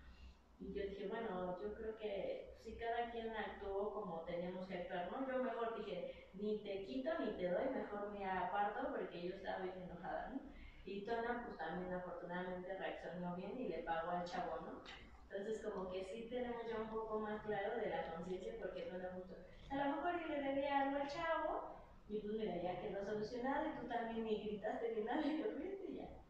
[0.62, 5.10] Y yo dije, bueno, yo creo que si cada quien actuó como teníamos que actuar,
[5.10, 5.26] ¿no?
[5.26, 9.64] Yo mejor dije, ni te quito ni te doy, mejor me aparto porque yo estaba
[9.64, 10.40] bien enojada, ¿no?
[10.84, 14.82] Y Tona, pues también afortunadamente reaccionó bien y le pagó al chavo, ¿no?
[15.28, 19.18] Entonces, como que sí tenemos ya un poco más claro de la conciencia, porque no
[19.18, 19.34] mucho.
[19.70, 21.74] A lo mejor yo le debía algo al chavo,
[22.08, 26.21] y pues mira, ya quedó solucionado, y tú también me gritaste que nada, y ya.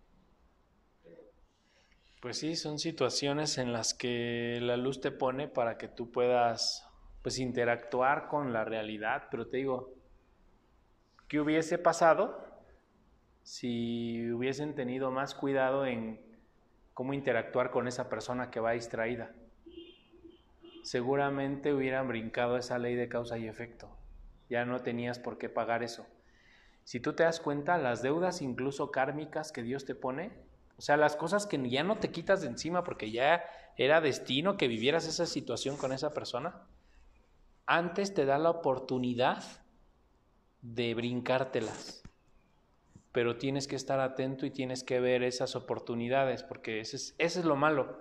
[2.23, 6.89] Pues sí, son situaciones en las que la luz te pone para que tú puedas
[7.21, 9.93] pues interactuar con la realidad, pero te digo,
[11.27, 12.47] ¿qué hubiese pasado
[13.43, 16.21] si hubiesen tenido más cuidado en
[16.95, 19.33] cómo interactuar con esa persona que va distraída?
[20.85, 23.91] Seguramente hubieran brincado esa ley de causa y efecto.
[24.49, 26.07] Ya no tenías por qué pagar eso.
[26.85, 30.52] Si tú te das cuenta, las deudas incluso kármicas que Dios te pone,
[30.83, 33.45] o sea, las cosas que ya no te quitas de encima porque ya
[33.77, 36.67] era destino que vivieras esa situación con esa persona,
[37.67, 39.45] antes te da la oportunidad
[40.61, 42.03] de brincártelas.
[43.13, 47.55] Pero tienes que estar atento y tienes que ver esas oportunidades, porque ese es, lo
[47.55, 48.01] malo,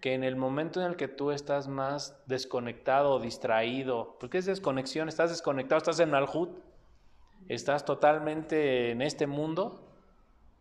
[0.00, 4.46] que en el momento en el que tú estás más desconectado o distraído, porque es
[4.46, 6.56] desconexión, estás desconectado, estás en Alhut,
[7.48, 9.85] estás totalmente en este mundo,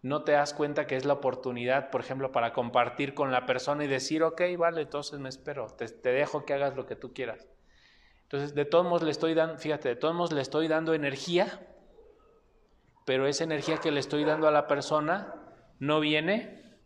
[0.06, 3.86] no te das cuenta que es la oportunidad, por ejemplo, para compartir con la persona
[3.86, 7.48] y decir, ok, vale, entonces me espero, te, dejo que hagas lo que tú quieras.
[8.22, 11.60] Entonces, de todos modos le estoy dando, fíjate, de todos modos le estoy dando energía,
[13.04, 15.34] pero esa energía que le estoy dando a la persona
[15.80, 16.78] no viene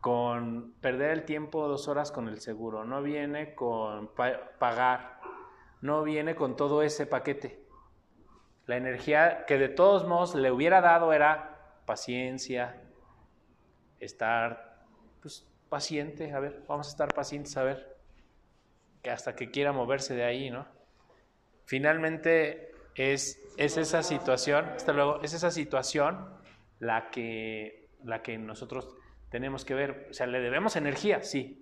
[0.00, 4.12] con perder el tiempo dos horas con el seguro, no viene con
[4.60, 5.18] pagar,
[5.80, 7.66] no viene con todo ese paquete.
[8.66, 11.53] La energía que de todos modos le hubiera dado era
[11.86, 12.80] paciencia,
[14.00, 14.84] estar
[15.22, 17.96] pues, paciente, a ver, vamos a estar pacientes, a ver,
[19.02, 20.66] que hasta que quiera moverse de ahí, ¿no?
[21.66, 26.28] Finalmente es, es esa situación, hasta luego, es esa situación
[26.78, 28.96] la que, la que nosotros
[29.30, 31.60] tenemos que ver, o sea, le debemos energía, sí.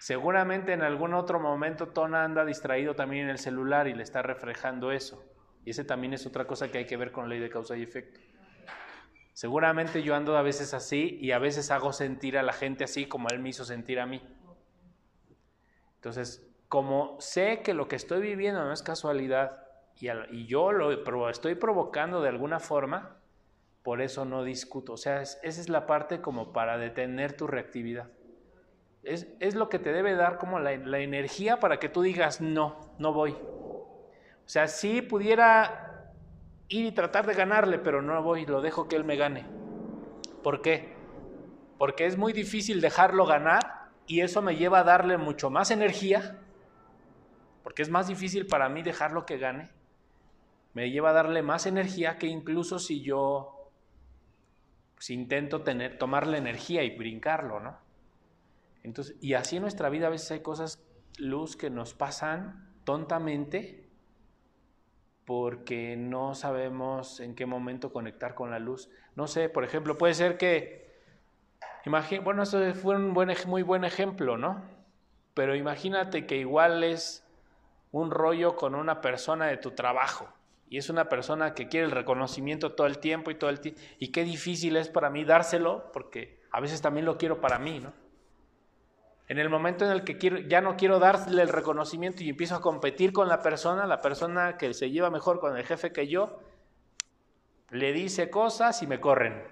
[0.00, 4.22] Seguramente en algún otro momento Tona anda distraído también en el celular y le está
[4.22, 5.24] reflejando eso.
[5.64, 7.82] Y ese también es otra cosa que hay que ver con ley de causa y
[7.82, 8.20] efecto.
[9.38, 13.06] Seguramente yo ando a veces así y a veces hago sentir a la gente así
[13.06, 14.20] como él me hizo sentir a mí.
[15.94, 19.64] Entonces, como sé que lo que estoy viviendo no es casualidad
[19.94, 23.20] y, yo lo estoy provocando de alguna forma,
[23.84, 24.94] por eso no discuto.
[24.94, 28.08] O sea, esa es la parte como para detener tu reactividad.
[29.04, 32.92] Es, lo que te debe dar como la, la, energía para que tú digas, no,
[32.98, 33.30] no voy.
[33.30, 35.87] O sea, sí pudiera
[36.68, 39.46] ir y tratar de ganarle, pero no voy, lo dejo que él me gane.
[40.42, 40.94] ¿Por qué?
[41.78, 46.38] Porque es muy difícil dejarlo ganar y eso me lleva a darle mucho más energía,
[47.62, 49.70] porque es más difícil para mí dejarlo que gane,
[50.74, 53.70] me lleva a darle más energía que incluso si yo
[54.94, 57.78] pues, intento tener, tomarle energía y brincarlo, ¿no?
[58.82, 60.82] Entonces, y así en nuestra vida a veces hay cosas,
[61.18, 63.87] luz, que nos pasan tontamente
[65.28, 68.88] porque no sabemos en qué momento conectar con la luz.
[69.14, 70.88] No sé, por ejemplo, puede ser que
[72.22, 74.62] bueno, eso fue un buen, muy buen ejemplo, ¿no?
[75.34, 77.26] Pero imagínate que igual es
[77.92, 80.30] un rollo con una persona de tu trabajo
[80.70, 83.82] y es una persona que quiere el reconocimiento todo el tiempo y todo el tiempo.
[83.98, 87.80] Y qué difícil es para mí dárselo porque a veces también lo quiero para mí,
[87.80, 87.92] ¿no?
[89.28, 92.62] En el momento en el que ya no quiero darle el reconocimiento y empiezo a
[92.62, 96.40] competir con la persona, la persona que se lleva mejor con el jefe que yo,
[97.70, 99.42] le dice cosas y me corren.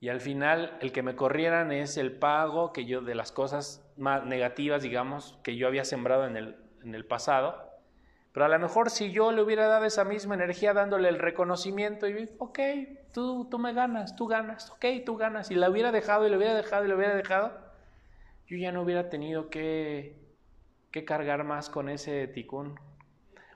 [0.00, 3.86] Y al final el que me corrieran es el pago que yo de las cosas
[3.96, 7.69] más negativas, digamos, que yo había sembrado en el, en el pasado.
[8.32, 12.08] Pero a lo mejor si yo le hubiera dado esa misma energía dándole el reconocimiento
[12.08, 12.58] y, ok,
[13.12, 16.36] tú, tú me ganas, tú ganas, ok, tú ganas, y la hubiera dejado y le
[16.36, 17.58] hubiera dejado y le hubiera dejado,
[18.46, 20.16] yo ya no hubiera tenido que,
[20.92, 22.78] que cargar más con ese ticún.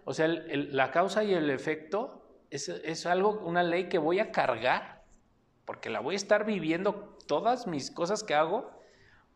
[0.04, 4.32] O sea, la causa y el efecto es, es algo, una ley que voy a
[4.32, 5.04] cargar
[5.64, 8.70] porque la voy a estar viviendo todas mis cosas que hago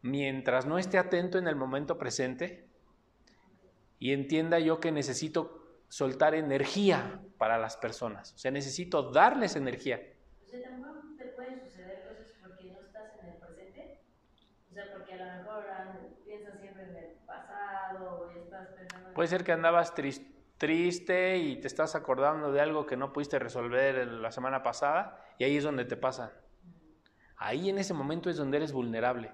[0.02, 2.67] mientras no esté atento en el momento presente
[3.98, 10.00] y entienda yo que necesito soltar energía para las personas, o sea, necesito darles energía.
[10.46, 14.02] O sea, también te pueden suceder cosas porque no estás en el presente,
[14.70, 15.64] o sea, porque a lo mejor
[16.24, 19.14] piensas siempre en el pasado o estás pensando...
[19.14, 23.38] Puede ser que andabas triste triste y te estás acordando de algo que no pudiste
[23.38, 26.32] resolver la semana pasada y ahí es donde te pasa.
[27.36, 29.30] Ahí en ese momento es donde eres vulnerable.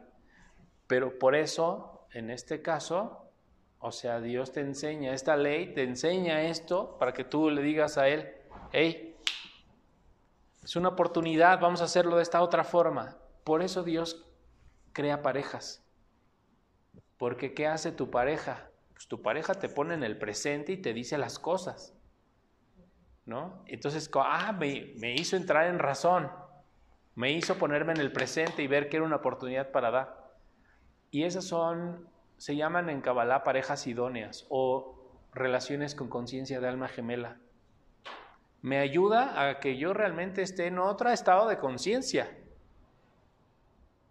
[0.86, 3.23] Pero por eso, en este caso,
[3.86, 7.98] o sea, Dios te enseña esta ley, te enseña esto para que tú le digas
[7.98, 8.32] a Él,
[8.72, 9.14] hey,
[10.62, 13.18] es una oportunidad, vamos a hacerlo de esta otra forma.
[13.44, 14.24] Por eso Dios
[14.94, 15.84] crea parejas.
[17.18, 18.70] Porque ¿qué hace tu pareja?
[18.94, 21.92] Pues tu pareja te pone en el presente y te dice las cosas.
[23.26, 23.62] ¿No?
[23.66, 26.30] Entonces, ah, me, me hizo entrar en razón.
[27.16, 30.32] Me hizo ponerme en el presente y ver que era una oportunidad para dar.
[31.10, 32.08] Y esas son,
[32.44, 34.98] se llaman en Kabbalah parejas idóneas o
[35.32, 37.38] relaciones con conciencia de alma gemela.
[38.60, 42.36] Me ayuda a que yo realmente esté en otro estado de conciencia.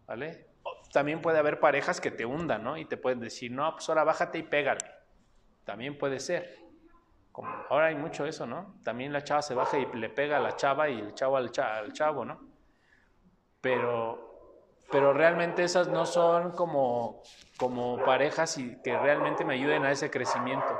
[0.07, 0.47] ¿Vale?
[0.91, 2.75] También puede haber parejas que te hundan, ¿no?
[2.75, 4.83] Y te pueden decir, no, pues ahora bájate y pégale.
[5.63, 6.57] También puede ser.
[7.31, 8.79] Como ahora hay mucho eso, ¿no?
[8.83, 11.51] También la chava se baja y le pega a la chava y el chavo al,
[11.55, 12.39] al chavo, ¿no?
[13.61, 14.22] Pero,
[14.91, 17.23] pero realmente esas no son como,
[17.57, 20.77] como parejas y que realmente me ayuden a ese crecimiento.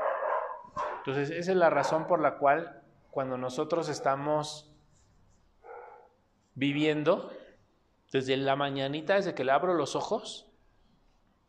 [0.98, 4.74] Entonces, esa es la razón por la cual cuando nosotros estamos
[6.54, 7.30] viviendo,
[8.12, 10.50] desde la mañanita, desde que le abro los ojos,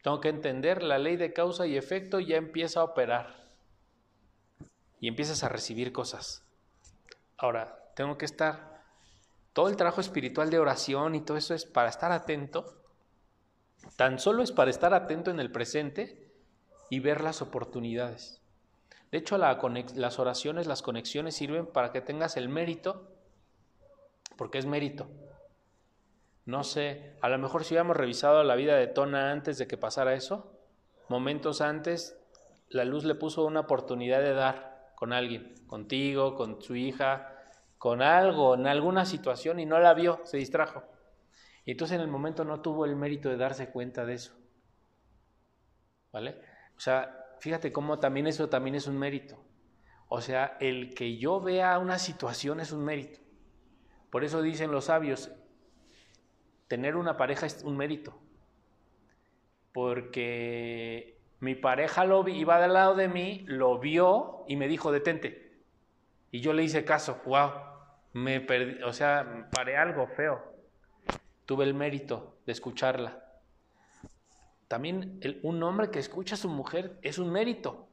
[0.01, 3.45] tengo que entender la ley de causa y efecto ya empieza a operar
[4.99, 6.43] y empiezas a recibir cosas.
[7.37, 8.74] Ahora, tengo que estar,
[9.55, 12.75] todo el trabajo espiritual de oración y todo eso es para estar atento,
[13.95, 16.31] tan solo es para estar atento en el presente
[16.91, 18.43] y ver las oportunidades.
[19.11, 23.09] De hecho, las oraciones, las conexiones sirven para que tengas el mérito,
[24.37, 25.07] porque es mérito
[26.45, 29.77] no sé, a lo mejor si hubiéramos revisado la vida de Tona antes de que
[29.77, 30.51] pasara eso,
[31.09, 32.19] momentos antes,
[32.69, 37.34] la luz le puso una oportunidad de dar con alguien, contigo, con su hija,
[37.77, 40.83] con algo, en alguna situación y no la vio, se distrajo.
[41.65, 44.33] Y entonces en el momento no tuvo el mérito de darse cuenta de eso.
[46.11, 46.39] ¿Vale?
[46.77, 49.43] O sea, fíjate cómo también eso también es un mérito.
[50.07, 53.19] O sea, el que yo vea una situación es un mérito.
[54.11, 55.31] Por eso dicen los sabios,
[56.67, 58.17] tener una pareja es un mérito.
[59.73, 65.44] Porque mi pareja lo iba del lado de mí, lo vio y me dijo, detente.
[66.35, 67.49] Y yo le hice caso, wow,
[68.11, 70.43] me perdí, o sea, paré algo feo.
[71.45, 73.23] Tuve el mérito de escucharla.
[74.67, 77.87] También un hombre que escucha a su mujer es un mérito.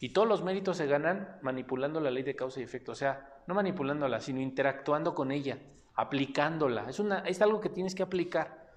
[0.00, 2.90] Y todos los méritos se ganan manipulando la ley de causa y efecto.
[2.90, 5.60] O sea, no manipulándola, sino interactuando con ella
[5.94, 6.90] aplicándola.
[6.90, 8.72] Es, una, es algo que tienes que aplicar.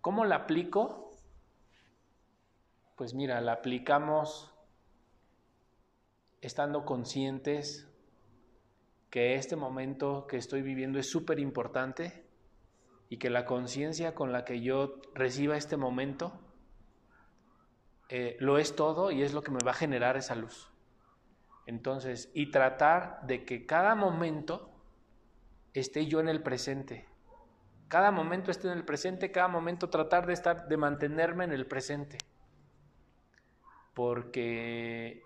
[0.00, 1.12] ¿Cómo la aplico?
[2.96, 4.52] Pues mira, la aplicamos
[6.40, 7.88] estando conscientes
[9.12, 12.24] que este momento que estoy viviendo es súper importante
[13.10, 16.40] y que la conciencia con la que yo reciba este momento
[18.08, 20.70] eh, lo es todo y es lo que me va a generar esa luz.
[21.66, 24.72] Entonces, y tratar de que cada momento
[25.74, 27.06] esté yo en el presente.
[27.88, 31.66] Cada momento esté en el presente, cada momento tratar de estar, de mantenerme en el
[31.66, 32.16] presente.
[33.92, 35.22] Porque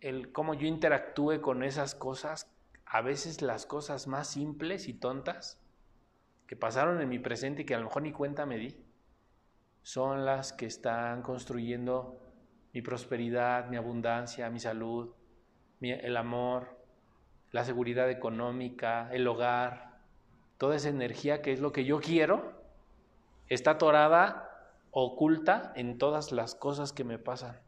[0.00, 2.50] el cómo yo interactúe con esas cosas,
[2.86, 5.60] a veces las cosas más simples y tontas
[6.46, 8.76] que pasaron en mi presente y que a lo mejor ni cuenta me di,
[9.82, 12.20] son las que están construyendo
[12.72, 15.14] mi prosperidad, mi abundancia, mi salud,
[15.80, 16.78] el amor,
[17.52, 19.98] la seguridad económica, el hogar,
[20.58, 22.52] toda esa energía que es lo que yo quiero,
[23.48, 27.60] está atorada, oculta en todas las cosas que me pasan.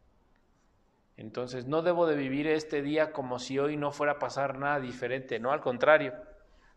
[1.22, 4.80] Entonces no debo de vivir este día como si hoy no fuera a pasar nada
[4.80, 6.14] diferente, no, al contrario,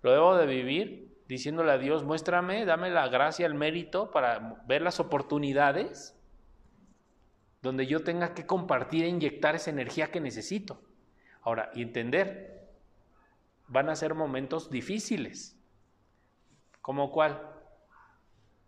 [0.04, 4.84] lo debo de vivir diciéndole a Dios, muéstrame, dame la gracia, el mérito para ver
[4.84, 6.16] las oportunidades
[7.64, 10.80] donde yo tenga que compartir e inyectar esa energía que necesito.
[11.42, 12.70] Ahora, y entender
[13.68, 15.60] van a ser momentos difíciles.
[16.84, 17.42] ¿Como cuál?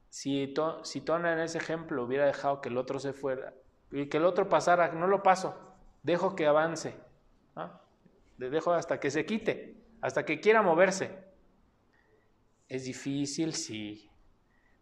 [0.09, 3.53] Si, si Tona en ese ejemplo hubiera dejado que el otro se fuera
[3.91, 5.66] y que el otro pasara, no lo paso,
[6.07, 6.95] dejo que avance,
[8.37, 11.11] le dejo hasta que se quite, hasta que quiera moverse.
[12.67, 14.09] Es difícil, sí.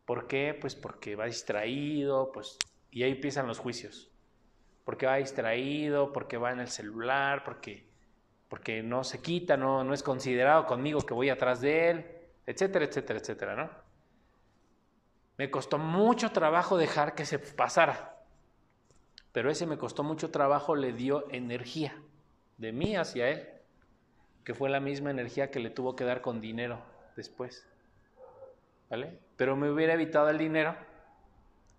[0.06, 0.58] ¿Por qué?
[0.60, 2.58] Pues porque va distraído, pues,
[2.92, 4.12] y ahí empiezan los juicios.
[4.84, 7.88] Porque va distraído, porque va en el celular, porque
[8.48, 12.06] porque no se quita, no, no es considerado conmigo que voy atrás de él,
[12.46, 13.70] etcétera, etcétera, etcétera, ¿no?
[15.38, 18.15] Me costó mucho trabajo dejar que se pasara,
[19.36, 21.94] pero ese me costó mucho trabajo, le dio energía
[22.58, 23.50] de mí hacia él,
[24.46, 26.80] que fue la misma energía que le tuvo que dar con dinero
[27.18, 27.68] después,
[28.90, 29.20] ¿vale?
[29.36, 30.78] Pero me hubiera evitado el dinero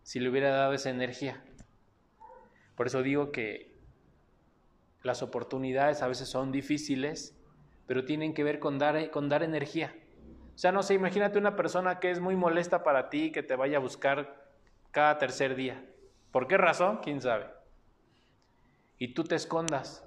[0.03, 1.43] si le hubiera dado esa energía.
[2.75, 3.75] Por eso digo que
[5.03, 7.35] las oportunidades a veces son difíciles,
[7.87, 9.95] pero tienen que ver con dar, con dar energía.
[10.55, 13.57] O sea, no sé, imagínate una persona que es muy molesta para ti, que te
[13.57, 14.45] vaya a buscar
[14.91, 15.83] cada tercer día.
[16.37, 16.99] ¿Por qué razón?
[16.99, 17.47] ¿Quién sabe?
[18.99, 20.07] Y tú te escondas.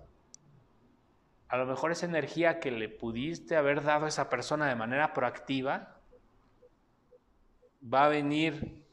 [1.47, 5.11] A lo mejor esa energía que le pudiste haber dado a esa persona de manera
[5.11, 5.97] proactiva
[7.81, 8.85] va a venir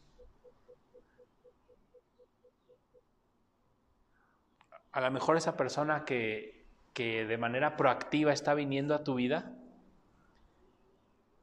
[4.93, 6.65] a lo mejor esa persona que,
[6.95, 9.53] que de manera proactiva está viniendo a tu vida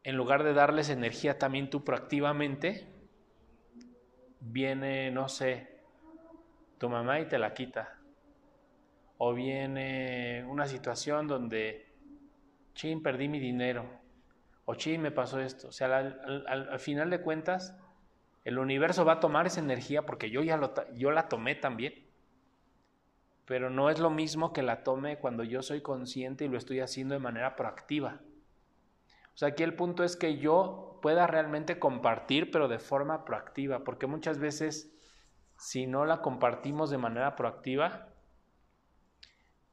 [0.02, 2.88] en lugar de darles energía también tú proactivamente,
[4.39, 5.72] viene, no sé,
[6.84, 7.97] tu mamá y te la quita.
[9.17, 11.88] O viene una situación donde,
[12.73, 13.86] chin, perdí mi dinero.
[14.65, 15.69] O chin, me pasó esto.
[15.69, 17.79] O sea, al, final de cuentas,
[18.43, 22.05] el universo va a tomar esa energía porque yo ya lo, yo la tomé también.
[23.45, 26.81] Pero no es lo mismo que la tome cuando yo soy consciente y lo estoy
[26.81, 28.19] haciendo de manera proactiva.
[29.36, 33.86] O sea, aquí el punto es que yo pueda realmente compartir, pero de forma proactiva,
[33.86, 34.93] porque muchas veces
[35.64, 38.09] si no la compartimos de manera proactiva,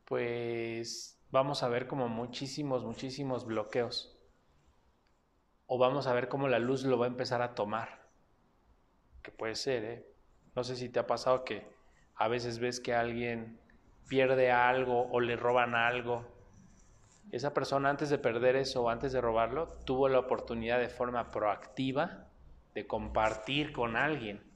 [0.05, 4.16] pues vamos a ver como muchísimos, muchísimos bloqueos.
[5.66, 8.09] O vamos a ver cómo la luz lo va a empezar a tomar.
[9.22, 10.07] Que puede ser, ¿eh?
[10.55, 11.66] No sé si te ha pasado que
[12.14, 13.61] a veces ves que alguien
[14.09, 16.24] pierde algo o le roban algo
[17.32, 21.30] esa persona antes de perder eso o antes de robarlo, tuvo la oportunidad de forma
[21.30, 22.26] proactiva
[22.74, 24.49] de compartir con alguien.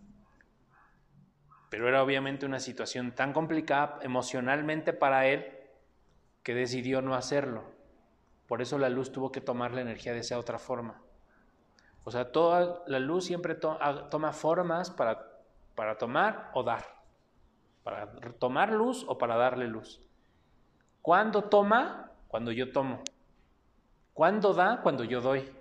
[1.74, 5.58] Pero era obviamente una situación tan complicada emocionalmente para él
[6.44, 7.64] que decidió no hacerlo.
[8.46, 11.02] Por eso la luz tuvo que tomar la energía de esa otra forma.
[12.04, 15.26] O sea, toda la luz siempre toma formas para,
[15.74, 16.84] para tomar o dar.
[17.82, 18.08] Para
[18.38, 20.00] tomar luz o para darle luz.
[21.02, 23.02] Cuando toma, cuando yo tomo.
[24.12, 24.80] ¿Cuándo da?
[24.80, 25.52] Cuando yo doy.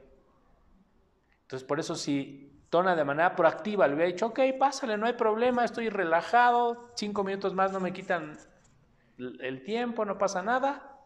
[1.41, 5.13] Entonces, por eso si tona de manera proactiva, le hubiera dicho, ok, pásale, no hay
[5.13, 8.35] problema, estoy relajado, cinco minutos más no me quitan
[9.19, 10.97] el tiempo, no pasa nada.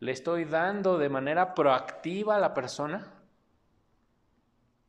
[0.00, 3.10] Le estoy dando de manera proactiva a la persona.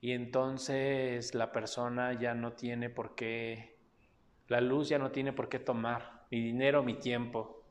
[0.01, 3.79] Y entonces la persona ya no tiene por qué,
[4.49, 7.63] la luz ya no tiene por qué tomar mi dinero, mi tiempo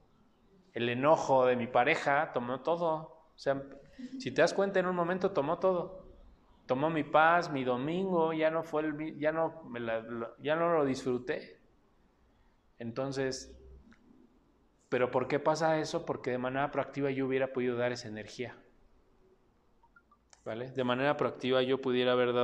[0.73, 2.95] el enojo de mi pareja tomó todo.
[3.35, 3.63] O sea,
[4.19, 6.08] si te das cuenta, en un momento tomó todo.
[6.69, 9.81] Tomó mi paz, mi domingo, ya no fue el, ya no, me
[10.39, 11.59] ya no lo disfruté.
[12.79, 13.59] Entonces,
[14.91, 16.05] pero ¿por qué pasa eso?
[16.05, 18.55] Porque de manera proactiva yo hubiera podido dar esa energía.
[20.45, 20.71] ¿Vale?
[20.71, 22.37] De manera proactiva yo pudiera haber dado